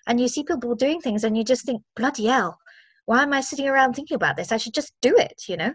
and 0.07 0.21
you 0.21 0.29
see 0.29 0.43
people 0.43 0.75
doing 0.75 1.01
things 1.01 1.25
and 1.25 1.37
you 1.37 1.45
just 1.45 1.65
think 1.65 1.81
bloody 1.95 2.27
hell 2.27 2.59
why 3.07 3.23
am 3.23 3.33
i 3.33 3.41
sitting 3.41 3.69
around 3.69 3.95
thinking 3.95 4.17
about 4.17 4.37
this? 4.37 4.51
I 4.51 4.57
should 4.57 4.75
just 4.75 4.93
do 5.01 5.17
it 5.17 5.45
you 5.49 5.57
know? 5.57 5.73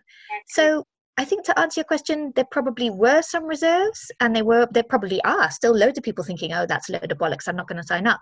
So 0.47 0.85
I 1.17 1.25
think 1.25 1.45
to 1.45 1.59
answer 1.59 1.81
your 1.81 1.85
question, 1.85 2.31
there 2.35 2.47
probably 2.49 2.89
were 2.89 3.21
some 3.21 3.43
reserves, 3.45 4.11
and 4.21 4.35
they 4.35 4.41
were 4.41 4.67
there 4.71 4.83
probably 4.83 5.21
are 5.23 5.51
still 5.51 5.75
loads 5.75 5.97
of 5.97 6.03
people 6.03 6.23
thinking, 6.23 6.53
"Oh, 6.53 6.65
that's 6.65 6.89
a 6.89 6.93
load 6.93 7.11
of 7.11 7.17
bollocks. 7.17 7.47
I'm 7.47 7.55
not 7.55 7.67
going 7.67 7.81
to 7.81 7.87
sign 7.87 8.07
up," 8.07 8.21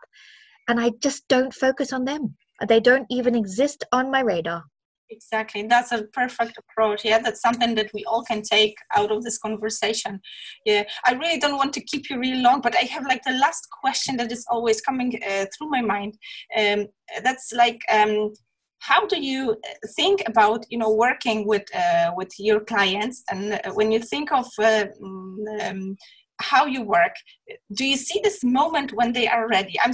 and 0.67 0.79
I 0.79 0.91
just 1.01 1.27
don't 1.27 1.53
focus 1.53 1.93
on 1.93 2.05
them. 2.05 2.35
They 2.67 2.79
don't 2.79 3.07
even 3.09 3.35
exist 3.35 3.83
on 3.91 4.11
my 4.11 4.21
radar. 4.21 4.63
Exactly. 5.11 5.63
That's 5.63 5.91
a 5.91 6.03
perfect 6.13 6.57
approach. 6.57 7.03
Yeah, 7.03 7.19
that's 7.19 7.41
something 7.41 7.73
that 7.75 7.89
we 7.93 8.05
all 8.05 8.23
can 8.23 8.43
take 8.43 8.75
out 8.95 9.11
of 9.11 9.23
this 9.23 9.39
conversation. 9.39 10.19
Yeah, 10.65 10.83
I 11.05 11.13
really 11.13 11.39
don't 11.39 11.57
want 11.57 11.73
to 11.73 11.81
keep 11.81 12.09
you 12.09 12.19
really 12.19 12.41
long, 12.41 12.61
but 12.61 12.75
I 12.75 12.85
have 12.85 13.05
like 13.05 13.23
the 13.23 13.33
last 13.33 13.67
question 13.81 14.17
that 14.17 14.31
is 14.31 14.45
always 14.49 14.81
coming 14.81 15.19
uh, 15.27 15.45
through 15.57 15.69
my 15.71 15.81
mind. 15.81 16.15
Um, 16.55 16.87
that's 17.23 17.51
like, 17.53 17.81
um, 17.91 18.33
how 18.81 19.07
do 19.07 19.19
you 19.19 19.57
think 19.95 20.21
about 20.27 20.65
you 20.69 20.77
know 20.77 20.93
working 20.93 21.47
with 21.47 21.63
uh, 21.75 22.11
with 22.15 22.31
your 22.37 22.59
clients, 22.61 23.23
and 23.31 23.59
when 23.73 23.91
you 23.91 23.99
think 23.99 24.31
of 24.31 24.45
uh, 24.59 24.85
mm, 25.01 25.69
um, 25.69 25.97
how 26.39 26.65
you 26.65 26.83
work, 26.83 27.15
do 27.73 27.85
you 27.85 27.97
see 27.97 28.21
this 28.23 28.43
moment 28.43 28.93
when 28.93 29.11
they 29.11 29.27
are 29.27 29.49
ready? 29.49 29.75
I'm 29.83 29.93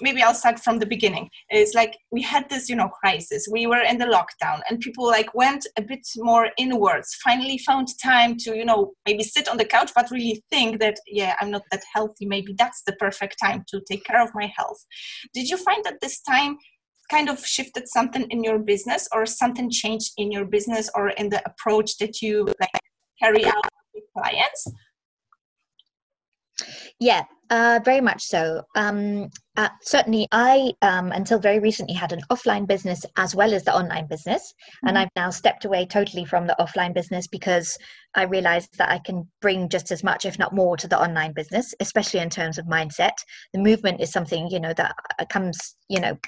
maybe 0.00 0.22
I'll 0.22 0.34
start 0.34 0.60
from 0.60 0.78
the 0.78 0.86
beginning. 0.86 1.28
It's 1.50 1.74
like 1.74 1.96
we 2.10 2.22
had 2.22 2.48
this, 2.48 2.68
you 2.68 2.76
know, 2.76 2.88
crisis. 2.88 3.48
We 3.50 3.66
were 3.66 3.82
in 3.82 3.98
the 3.98 4.06
lockdown, 4.06 4.60
and 4.68 4.80
people 4.80 5.06
like 5.06 5.34
went 5.34 5.66
a 5.76 5.82
bit 5.82 6.06
more 6.16 6.50
inwards. 6.58 7.16
Finally, 7.24 7.58
found 7.58 7.88
time 8.02 8.36
to, 8.40 8.56
you 8.56 8.64
know, 8.64 8.92
maybe 9.06 9.22
sit 9.22 9.48
on 9.48 9.56
the 9.56 9.64
couch, 9.64 9.92
but 9.94 10.10
really 10.10 10.42
think 10.50 10.80
that, 10.80 10.98
yeah, 11.06 11.34
I'm 11.40 11.50
not 11.50 11.62
that 11.70 11.82
healthy. 11.94 12.26
Maybe 12.26 12.54
that's 12.58 12.82
the 12.86 12.94
perfect 12.94 13.36
time 13.42 13.64
to 13.68 13.80
take 13.90 14.04
care 14.04 14.22
of 14.22 14.30
my 14.34 14.52
health. 14.56 14.84
Did 15.34 15.48
you 15.48 15.56
find 15.56 15.84
that 15.84 16.00
this 16.00 16.20
time 16.20 16.58
kind 17.10 17.28
of 17.28 17.46
shifted 17.46 17.84
something 17.88 18.26
in 18.30 18.42
your 18.42 18.58
business, 18.58 19.08
or 19.12 19.26
something 19.26 19.70
changed 19.70 20.12
in 20.16 20.32
your 20.32 20.44
business, 20.44 20.90
or 20.94 21.10
in 21.10 21.28
the 21.28 21.42
approach 21.46 21.98
that 21.98 22.20
you 22.20 22.46
like 22.60 22.70
carry 23.22 23.44
out 23.44 23.64
with 23.94 24.04
clients? 24.16 24.66
Yeah, 26.98 27.24
uh, 27.50 27.80
very 27.84 28.00
much 28.00 28.22
so. 28.22 28.62
Um, 28.74 29.28
uh, 29.56 29.68
certainly, 29.82 30.26
I, 30.32 30.72
um, 30.82 31.12
until 31.12 31.38
very 31.38 31.58
recently, 31.58 31.94
had 31.94 32.12
an 32.12 32.20
offline 32.30 32.66
business 32.66 33.04
as 33.16 33.34
well 33.34 33.54
as 33.54 33.64
the 33.64 33.74
online 33.74 34.06
business. 34.06 34.42
Mm-hmm. 34.42 34.88
And 34.88 34.98
I've 34.98 35.10
now 35.16 35.30
stepped 35.30 35.64
away 35.64 35.86
totally 35.86 36.24
from 36.24 36.46
the 36.46 36.56
offline 36.58 36.94
business 36.94 37.26
because 37.26 37.76
I 38.14 38.24
realized 38.24 38.76
that 38.78 38.90
I 38.90 38.98
can 38.98 39.28
bring 39.40 39.68
just 39.68 39.90
as 39.90 40.02
much, 40.02 40.24
if 40.24 40.38
not 40.38 40.54
more, 40.54 40.76
to 40.76 40.88
the 40.88 41.00
online 41.00 41.32
business, 41.32 41.74
especially 41.80 42.20
in 42.20 42.30
terms 42.30 42.58
of 42.58 42.66
mindset. 42.66 43.16
The 43.52 43.60
movement 43.60 44.00
is 44.00 44.12
something, 44.12 44.48
you 44.50 44.60
know, 44.60 44.72
that 44.74 44.94
uh, 45.18 45.24
comes, 45.26 45.76
you 45.88 46.00
know, 46.00 46.18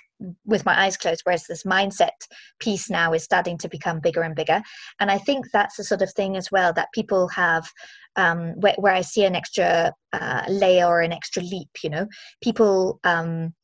with 0.44 0.64
my 0.64 0.80
eyes 0.80 0.96
closed, 0.96 1.22
whereas 1.24 1.44
this 1.48 1.62
mindset 1.62 2.10
piece 2.58 2.90
now 2.90 3.12
is 3.12 3.22
starting 3.22 3.56
to 3.58 3.68
become 3.68 4.00
bigger 4.00 4.22
and 4.22 4.34
bigger. 4.34 4.60
And 5.00 5.10
I 5.10 5.18
think 5.18 5.46
that's 5.52 5.76
the 5.76 5.84
sort 5.84 6.02
of 6.02 6.12
thing 6.12 6.36
as 6.36 6.50
well 6.50 6.72
that 6.72 6.92
people 6.92 7.28
have 7.28 7.68
um, 8.18 8.52
where, 8.60 8.74
where, 8.76 8.92
I 8.92 9.00
see 9.00 9.24
an 9.24 9.34
extra 9.34 9.94
uh, 10.12 10.42
layer 10.48 10.86
or 10.86 11.00
an 11.00 11.12
extra 11.12 11.42
leap. 11.42 11.70
You 11.82 11.90
know, 11.90 12.06
people 12.42 13.00
um, 13.04 13.54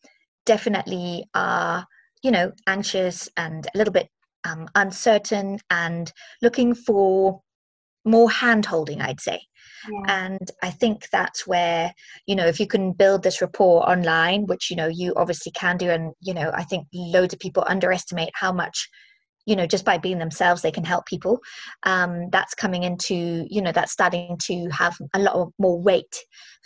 definitely 0.47 1.25
are, 1.35 1.85
you 2.23 2.31
know, 2.31 2.53
anxious 2.67 3.29
and 3.37 3.67
a 3.67 3.79
little 3.79 3.93
bit 3.93 4.09
um, 4.45 4.69
uncertain 4.75 5.59
and 5.71 6.11
looking 6.41 6.75
for 6.75 7.41
more 8.05 8.31
hand 8.31 8.65
holding, 8.67 9.01
I'd 9.01 9.21
say. 9.21 9.41
Yeah. 9.91 10.27
And 10.27 10.51
I 10.63 10.71
think 10.71 11.09
that's 11.11 11.47
where, 11.47 11.93
you 12.27 12.37
know, 12.37 12.47
if 12.47 12.61
you 12.61 12.67
can 12.67 12.93
build 12.93 13.23
this 13.23 13.41
rapport 13.41 13.89
online, 13.89 14.47
which, 14.47 14.71
you 14.71 14.77
know, 14.77 14.89
you 14.89 15.15
obviously 15.17 15.53
can 15.53 15.77
do, 15.77 15.91
and, 15.91 16.13
you 16.21 16.35
know, 16.35 16.51
I 16.55 16.65
think 16.65 16.87
loads 16.93 17.35
of 17.35 17.41
people 17.41 17.65
underestimate 17.67 18.31
how 18.35 18.53
much 18.53 18.89
you 19.47 19.57
know 19.57 19.67
just 19.67 19.85
by 19.85 19.99
being 19.99 20.19
themselves 20.19 20.63
they 20.63 20.71
can 20.71 20.85
help 20.85 21.07
people. 21.07 21.41
Um, 21.85 22.31
that's 22.31 22.55
coming 22.55 22.83
into 22.83 23.47
you 23.49 23.63
know 23.63 23.73
that's 23.73 23.93
starting 23.93 24.37
to 24.43 24.69
have 24.71 24.97
a 25.15 25.19
lot 25.19 25.53
more 25.59 25.81
weight 25.81 26.17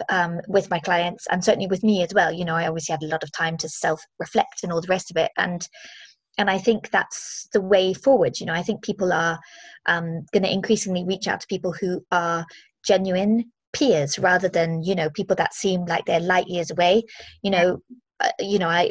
um, 0.08 0.40
with 0.48 0.70
my 0.70 0.78
clients 0.78 1.26
and 1.30 1.44
certainly 1.44 1.66
with 1.66 1.82
me 1.82 2.02
as 2.02 2.14
well. 2.14 2.32
You 2.32 2.44
know 2.44 2.54
i 2.54 2.66
obviously 2.66 2.92
had 2.92 3.02
a 3.02 3.08
lot 3.08 3.22
of 3.22 3.32
time 3.32 3.56
to 3.58 3.68
self 3.68 4.00
reflect 4.18 4.62
and 4.62 4.72
all 4.72 4.80
the 4.80 4.88
rest 4.88 5.10
of 5.10 5.16
it. 5.16 5.30
And 5.36 5.66
and 6.38 6.48
i 6.48 6.58
think 6.58 6.90
that's 6.90 7.48
the 7.52 7.60
way 7.60 7.94
forward. 7.94 8.38
You 8.40 8.46
know 8.46 8.54
i 8.54 8.62
think 8.62 8.82
people 8.82 9.12
are 9.12 9.38
um, 9.86 10.24
going 10.32 10.42
to 10.42 10.52
increasingly 10.52 11.04
reach 11.04 11.26
out 11.28 11.40
to 11.40 11.46
people 11.48 11.72
who 11.72 12.04
are 12.12 12.44
genuine 12.86 13.50
peers 13.72 14.18
rather 14.18 14.48
than 14.48 14.82
you 14.82 14.94
know 14.94 15.10
people 15.10 15.36
that 15.36 15.54
seem 15.54 15.84
like 15.86 16.04
they're 16.06 16.20
light 16.20 16.48
years 16.48 16.70
away. 16.70 17.02
You 17.42 17.50
know 17.50 17.78
uh, 18.20 18.30
you 18.40 18.58
know 18.58 18.68
i 18.68 18.90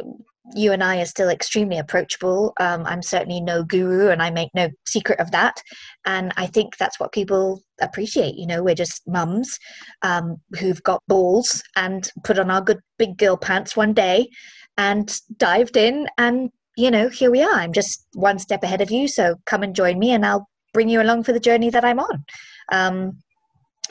you 0.56 0.72
and 0.72 0.84
I 0.84 1.02
are 1.02 1.06
still 1.06 1.30
extremely 1.30 1.78
approachable. 1.78 2.54
Um, 2.60 2.86
I'm 2.86 3.02
certainly 3.02 3.42
no 3.42 3.64
guru, 3.64 4.10
and 4.10 4.22
I 4.22 4.30
make 4.30 4.50
no 4.54 4.70
secret 4.86 5.20
of 5.20 5.32
that. 5.32 5.62
And 6.06 6.34
I 6.38 6.48
think 6.48 6.78
that's 6.78 7.00
what 7.00 7.12
people 7.12 7.62
appreciate. 7.82 8.36
You 8.36 8.48
know, 8.48 8.64
we're 8.64 8.76
just 8.76 9.02
mums 9.08 9.58
um, 10.02 10.38
who've 10.60 10.82
got 10.84 11.04
balls 11.08 11.62
and 11.76 12.10
put 12.24 12.40
on 12.40 12.50
our 12.50 12.62
good 12.62 12.80
big 12.98 13.18
girl 13.18 13.38
pants 13.38 13.76
one 13.76 13.94
day 13.94 14.30
and 14.78 15.14
dived 15.38 15.76
in. 15.76 16.08
And, 16.18 16.50
you 16.78 16.92
know, 16.92 17.10
here 17.10 17.32
we 17.32 17.42
are. 17.42 17.56
I'm 17.56 17.74
just 17.74 18.08
one 18.14 18.40
step 18.40 18.64
ahead 18.64 18.82
of 18.82 18.92
you. 18.92 19.08
So 19.08 19.36
come 19.46 19.64
and 19.64 19.76
join 19.76 20.00
me, 20.00 20.12
and 20.12 20.26
I'll 20.26 20.48
bring 20.74 20.90
you 20.90 21.02
along 21.02 21.24
for 21.24 21.34
the 21.34 21.40
journey 21.40 21.70
that 21.72 21.84
I'm 21.84 22.00
on. 22.00 22.26
Um, 22.72 23.18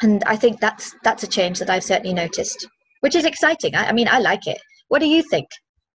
and 0.02 0.22
I 0.24 0.36
think 0.36 0.60
that's 0.60 0.94
that's 1.04 1.22
a 1.22 1.26
change 1.26 1.58
that 1.58 1.70
I've 1.70 1.84
certainly 1.84 2.14
noticed, 2.14 2.66
which 3.00 3.14
is 3.14 3.24
exciting. 3.24 3.74
I, 3.74 3.88
I 3.88 3.92
mean, 3.92 4.08
I 4.08 4.18
like 4.18 4.46
it. 4.46 4.58
What 4.88 5.00
do 5.00 5.06
you 5.06 5.22
think? 5.22 5.48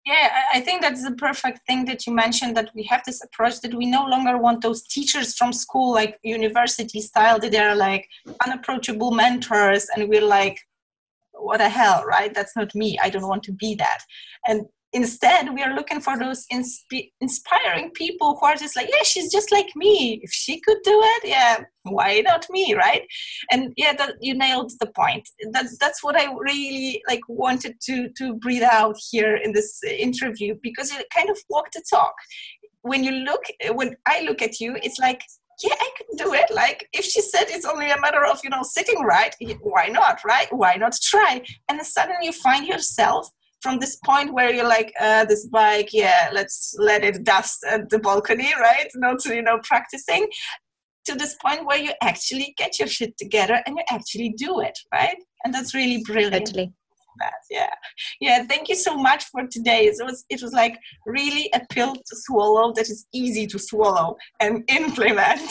Yeah, 0.07 0.29
I 0.53 0.61
think 0.61 0.81
that's 0.81 1.03
the 1.03 1.15
perfect 1.15 1.67
thing 1.67 1.83
that 1.85 2.07
you 2.07 2.13
mentioned 2.13 2.55
that 2.55 2.71
we 2.73 2.83
have 2.83 3.01
this 3.05 3.21
approach 3.21 3.59
that 3.59 3.73
we 3.73 3.85
no 3.85 4.05
longer 4.05 4.37
want 4.37 4.61
those 4.61 4.83
teachers 4.83 5.35
from 5.35 5.51
school, 5.51 5.91
like 5.91 6.17
university 6.23 7.01
style, 7.01 7.39
that 7.39 7.51
they're 7.51 7.75
like 7.75 8.07
unapproachable 8.45 9.11
mentors, 9.11 9.89
and 9.93 10.07
we're 10.07 10.21
like, 10.21 10.61
what 11.33 11.57
the 11.57 11.67
hell, 11.67 12.05
right? 12.05 12.33
That's 12.33 12.55
not 12.55 12.73
me. 12.73 12.97
I 13.03 13.09
don't 13.09 13.27
want 13.27 13.43
to 13.43 13.51
be 13.51 13.75
that. 13.75 13.99
And 14.47 14.61
instead 14.93 15.53
we 15.53 15.61
are 15.61 15.75
looking 15.75 15.99
for 15.99 16.17
those 16.17 16.45
insp- 16.51 17.11
inspiring 17.19 17.91
people 17.91 18.37
who 18.39 18.45
are 18.45 18.55
just 18.55 18.75
like 18.75 18.87
yeah 18.89 19.03
she's 19.03 19.31
just 19.31 19.51
like 19.51 19.67
me 19.75 20.19
if 20.23 20.31
she 20.31 20.59
could 20.61 20.77
do 20.83 20.99
it 21.03 21.27
yeah 21.27 21.57
why 21.83 22.21
not 22.21 22.45
me 22.49 22.73
right 22.73 23.03
and 23.51 23.73
yeah 23.75 23.93
that 23.93 24.13
you 24.21 24.33
nailed 24.33 24.71
the 24.79 24.87
point 24.87 25.27
that's 25.51 25.77
that's 25.77 26.03
what 26.03 26.15
i 26.15 26.31
really 26.39 27.01
like 27.07 27.21
wanted 27.27 27.75
to 27.81 28.09
to 28.17 28.35
breathe 28.35 28.63
out 28.63 28.95
here 29.11 29.35
in 29.35 29.51
this 29.51 29.81
interview 29.83 30.55
because 30.63 30.91
it 30.91 31.05
kind 31.15 31.29
of 31.29 31.37
walked 31.49 31.73
the 31.73 31.83
talk 31.89 32.13
when 32.81 33.03
you 33.03 33.11
look 33.11 33.43
when 33.73 33.95
i 34.05 34.21
look 34.21 34.41
at 34.41 34.59
you 34.59 34.77
it's 34.83 34.99
like 34.99 35.21
yeah, 35.63 35.73
I 35.79 35.89
can 35.97 36.17
do 36.17 36.33
it. 36.33 36.53
Like 36.53 36.87
if 36.93 37.03
she 37.03 37.19
said 37.21 37.45
it's 37.47 37.65
only 37.65 37.89
a 37.89 37.99
matter 37.99 38.23
of, 38.23 38.39
you 38.43 38.49
know, 38.51 38.61
sitting 38.61 39.01
right, 39.03 39.33
why 39.61 39.87
not, 39.87 40.19
right? 40.23 40.47
Why 40.51 40.75
not 40.75 40.95
try? 41.01 41.41
And 41.67 41.81
suddenly 41.81 42.27
you 42.27 42.31
find 42.31 42.67
yourself 42.67 43.29
from 43.61 43.79
this 43.79 43.97
point 44.05 44.33
where 44.33 44.51
you're 44.51 44.67
like, 44.67 44.93
uh, 44.99 45.25
this 45.25 45.47
bike, 45.47 45.89
yeah, 45.93 46.29
let's 46.33 46.75
let 46.77 47.03
it 47.03 47.23
dust 47.23 47.65
at 47.67 47.89
the 47.89 47.99
balcony, 47.99 48.51
right? 48.59 48.87
Not, 48.95 49.23
you 49.25 49.41
know, 49.41 49.59
practicing 49.63 50.27
to 51.05 51.15
this 51.15 51.35
point 51.41 51.65
where 51.65 51.77
you 51.77 51.91
actually 52.01 52.53
get 52.57 52.77
your 52.79 52.87
shit 52.87 53.17
together 53.17 53.61
and 53.65 53.77
you 53.77 53.83
actually 53.89 54.33
do 54.37 54.59
it, 54.59 54.77
right? 54.93 55.17
And 55.43 55.53
that's 55.53 55.73
really 55.73 56.03
brilliant. 56.03 56.47
Totally. 56.47 56.73
That. 57.19 57.33
Yeah, 57.49 57.73
yeah. 58.21 58.43
Thank 58.45 58.69
you 58.69 58.75
so 58.75 58.95
much 58.95 59.23
for 59.25 59.47
today. 59.47 59.87
It 59.87 59.95
was 60.05 60.23
it 60.29 60.39
was 60.43 60.53
like 60.53 60.77
really 61.07 61.49
a 61.55 61.61
pill 61.71 61.95
to 61.95 62.15
swallow 62.25 62.73
that 62.73 62.91
is 62.91 63.07
easy 63.11 63.47
to 63.47 63.57
swallow 63.57 64.17
and 64.39 64.63
implement. 64.69 65.41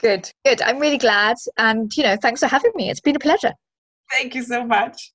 good, 0.00 0.32
good. 0.46 0.62
I'm 0.62 0.78
really 0.78 0.96
glad, 0.96 1.36
and 1.58 1.94
you 1.94 2.04
know, 2.04 2.16
thanks 2.16 2.40
for 2.40 2.46
having 2.46 2.72
me. 2.74 2.88
It's 2.88 3.02
been 3.02 3.16
a 3.16 3.18
pleasure. 3.18 3.52
Thank 4.10 4.34
you 4.34 4.42
so 4.42 4.64
much. 4.64 5.12